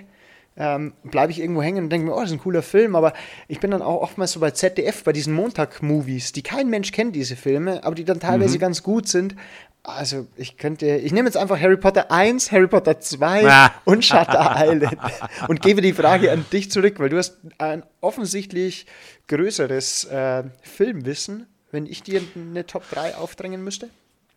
[0.57, 3.13] ähm, bleibe ich irgendwo hängen und denke mir, oh, das ist ein cooler Film, aber
[3.47, 7.15] ich bin dann auch oftmals so bei ZDF, bei diesen Montag-Movies, die kein Mensch kennt,
[7.15, 9.35] diese Filme, aber die dann teilweise ganz gut sind.
[9.83, 13.71] Also ich könnte, ich nehme jetzt einfach Harry Potter 1, Harry Potter 2 Ah.
[13.85, 14.97] und Shutter Island
[15.47, 18.85] und gebe die Frage an dich zurück, weil du hast ein offensichtlich
[19.27, 23.89] größeres äh, Filmwissen, wenn ich dir eine Top 3 aufdrängen müsste.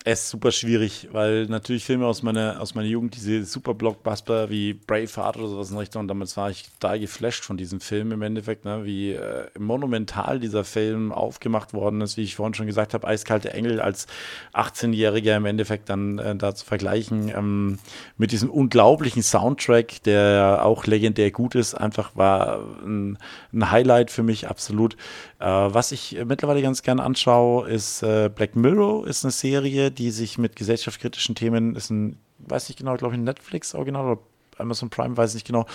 [0.06, 4.50] Es ist super schwierig, weil natürlich Filme aus meiner, aus meiner Jugend, diese super Blockbuster
[4.50, 8.12] wie Braveheart oder sowas in Richtung, und damals war ich da geflasht von diesem Film
[8.12, 12.66] im Endeffekt, ne, wie äh, monumental dieser Film aufgemacht worden ist, wie ich vorhin schon
[12.66, 14.06] gesagt habe, Eiskalte Engel als
[14.52, 17.78] 18-Jähriger im Endeffekt dann äh, da zu vergleichen ähm,
[18.18, 23.16] mit diesem unglaublichen Soundtrack, der auch legendär gut ist, einfach war ein,
[23.54, 24.98] ein Highlight für mich absolut.
[25.44, 29.90] Äh, was ich äh, mittlerweile ganz gerne anschaue, ist äh, Black Mirror, ist eine Serie,
[29.90, 34.20] die sich mit gesellschaftskritischen Themen, ist ein, weiß nicht genau, glaube ich, ein Netflix-Original oder
[34.56, 35.66] Amazon Prime, weiß nicht genau.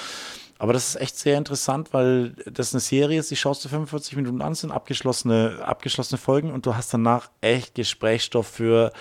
[0.57, 4.15] Aber das ist echt sehr interessant, weil das eine Serie ist, die schaust du 45
[4.15, 8.91] Minuten an, sind abgeschlossene, abgeschlossene Folgen und du hast danach echt Gesprächsstoff für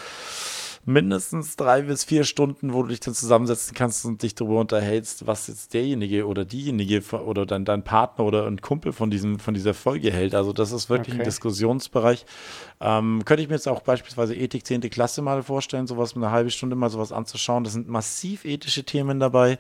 [0.89, 5.27] mindestens drei bis vier Stunden, wo du dich dann zusammensetzen kannst und dich darüber unterhältst,
[5.27, 9.53] was jetzt derjenige oder diejenige oder dein, dein Partner oder ein Kumpel von, diesem, von
[9.53, 10.35] dieser Folge hält.
[10.35, 11.25] Also das ist wirklich ein Okay.
[11.29, 12.25] Diskussionsbereich.
[12.81, 14.81] Ähm, könnte ich mir jetzt auch beispielsweise Ethik 10.
[14.89, 17.65] Klasse mal vorstellen, sowas mit einer halben Stunde mal sowas anzuschauen.
[17.65, 19.59] Das sind massiv ethische Themen dabei.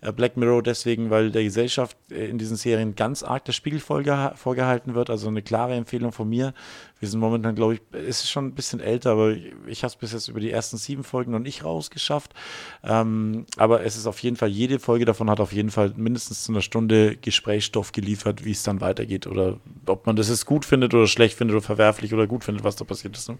[0.00, 3.80] Äh, Black Mirror deswegen, weil der Gesellschaft äh, in diesen Serien ganz arg der Spiegel
[3.80, 5.10] vorgeha- vorgehalten wird.
[5.10, 6.54] Also eine klare Empfehlung von mir.
[7.00, 9.88] Wir sind momentan, glaube ich, es ist schon ein bisschen älter, aber ich, ich habe
[9.88, 12.34] es bis jetzt über die ersten sieben Folgen noch nicht rausgeschafft.
[12.82, 16.44] Ähm, aber es ist auf jeden Fall, jede Folge davon hat auf jeden Fall mindestens
[16.44, 20.64] zu einer Stunde Gesprächsstoff geliefert, wie es dann weitergeht oder ob man das jetzt gut
[20.64, 23.28] findet oder schlecht findet oder verwerflich oder gut findet, was da passiert ist.
[23.28, 23.38] Ne?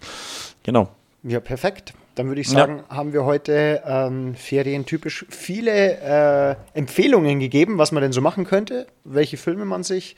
[0.62, 0.90] Genau.
[1.22, 1.94] Ja, perfekt.
[2.14, 2.54] Dann würde ich Ja.
[2.60, 8.44] sagen, haben wir heute ähm, ferientypisch viele äh, Empfehlungen gegeben, was man denn so machen
[8.44, 10.16] könnte, welche Filme man sich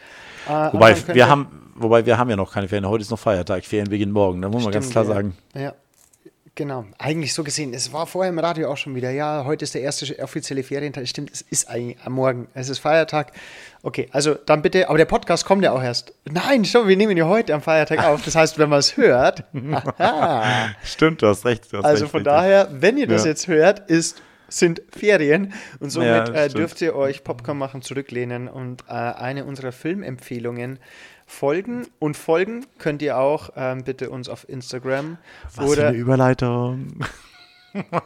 [0.49, 2.89] äh, Wobei wir haben, wobei wir haben ja noch keine Ferien.
[2.89, 3.65] Heute ist noch Feiertag.
[3.65, 4.41] Ferien beginnen morgen.
[4.41, 5.13] Da muss man ganz klar ja.
[5.13, 5.37] sagen.
[5.55, 5.75] Ja,
[6.55, 6.85] genau.
[6.99, 9.83] Eigentlich so gesehen, es war vorher im Radio auch schon wieder, ja, heute ist der
[9.83, 11.07] erste offizielle Ferientag.
[11.09, 13.33] Stimmt, es ist eigentlich am Morgen, es ist Feiertag.
[13.83, 16.13] Okay, also dann bitte, aber der Podcast kommt ja auch erst.
[16.31, 18.23] Nein, schon, wir nehmen ja heute am Feiertag auf.
[18.25, 19.45] Das heißt, wenn man es hört,
[19.99, 20.71] aha.
[20.85, 21.73] Stimmt, du hast recht.
[21.73, 22.33] Du hast Also recht, von richtig.
[22.35, 23.31] daher, wenn ihr das Ja.
[23.31, 26.59] jetzt hört, ist, sind Ferien und somit Ja, äh, stimmt.
[26.59, 30.79] dürft ihr euch Popcorn machen, zurücklehnen und äh, eine unserer Filmempfehlungen
[31.31, 31.87] folgen.
[31.99, 35.19] Und folgen könnt ihr auch ähm, bitte uns auf Instagram
[35.55, 36.89] Was für oder eine Überleitung.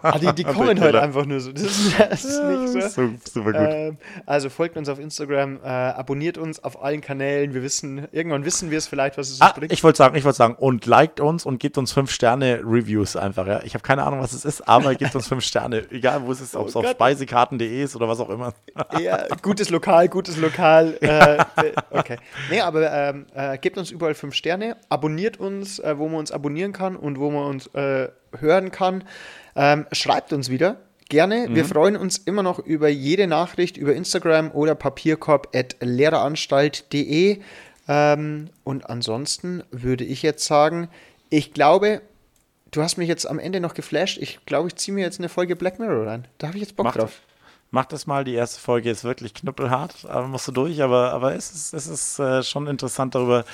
[0.02, 1.52] Ah, die, die kommen heute einfach nur so.
[1.52, 3.10] Das ist, das ist nicht so.
[3.32, 3.60] super gut.
[3.68, 7.54] Ähm, also folgt uns auf Instagram, äh, abonniert uns auf allen Kanälen.
[7.54, 9.72] Wir wissen, irgendwann wissen wir es vielleicht, was es Ah, bringt.
[9.72, 13.16] ich wollte sagen, ich wollte sagen, und liked uns und gebt uns fünf Sterne Reviews
[13.16, 13.62] einfach, ja.
[13.64, 16.40] Ich habe keine Ahnung, was es ist, aber gebt uns fünf Sterne, egal wo es
[16.40, 18.52] ist, ob es Oh auf speisekarten.de ist oder was auch immer.
[19.00, 20.98] Ja, gutes Lokal, gutes Lokal.
[21.00, 22.16] Äh, äh, okay.
[22.50, 26.32] Nee, aber ähm, äh, gebt uns überall fünf Sterne, abonniert uns, äh, wo man uns
[26.32, 28.08] abonnieren kann und wo man uns äh,
[28.40, 29.02] hören kann.
[29.56, 30.76] Ähm, schreibt uns wieder.
[31.08, 31.46] Gerne.
[31.50, 37.40] Wir freuen uns immer noch über jede Nachricht über Instagram oder papierkorb.lehreranstalt.de.
[37.86, 40.88] Ähm, und ansonsten würde ich jetzt sagen,
[41.28, 42.00] ich glaube,
[42.70, 44.16] du hast mich jetzt am Ende noch geflasht.
[44.18, 46.26] Ich glaube, ich ziehe mir jetzt eine Folge Black Mirror rein.
[46.38, 47.20] Da habe ich jetzt Bock Macht, drauf.
[47.74, 51.34] Macht das mal, die erste Folge ist wirklich knüppelhart, aber musst du durch, aber, aber
[51.34, 53.44] es ist, es ist äh, schon interessant darüber,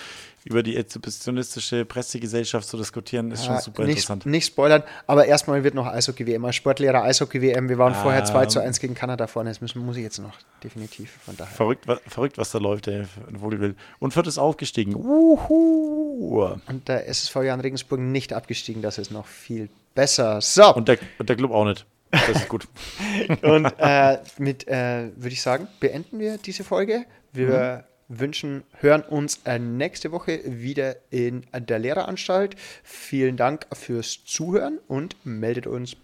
[0.45, 4.25] über die exhibitionistische Pressegesellschaft zu diskutieren, ist schon super nicht, interessant.
[4.25, 6.43] Nicht spoilern, aber erstmal wird noch Eishockey-WM.
[6.47, 7.69] Als Sportlehrer Eishockey-WM.
[7.69, 9.51] Wir waren vorher 2 zu 1 gegen Kanada vorne.
[9.51, 10.33] Das müssen, muss ich jetzt noch,
[10.65, 11.11] definitiv.
[11.27, 11.53] Von daher.
[11.55, 13.75] Verrückt, wa- verrückt, was da läuft, ey, wo will.
[13.99, 14.95] Und Fürth ist aufgestiegen.
[14.95, 16.57] Uhu.
[16.69, 18.81] Und der SSV Jan Regensburg nicht abgestiegen.
[18.83, 20.41] Das ist noch viel besser.
[20.41, 21.85] So, Und der, und der Club auch nicht.
[22.11, 22.67] Das ist gut.
[23.43, 27.07] und äh, mit, äh, würde ich sagen, beenden wir diese Folge.
[27.33, 32.57] Wir wünschen, hören uns äh, nächste Woche wieder in der Lehreranstalt.
[32.83, 35.97] Vielen Dank fürs Zuhören und meldet uns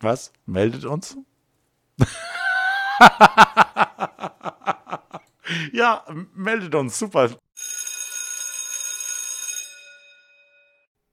[0.00, 0.32] Was?
[0.46, 1.16] Meldet uns?
[5.72, 6.04] ja,
[6.34, 6.98] meldet uns.
[6.98, 7.30] Super.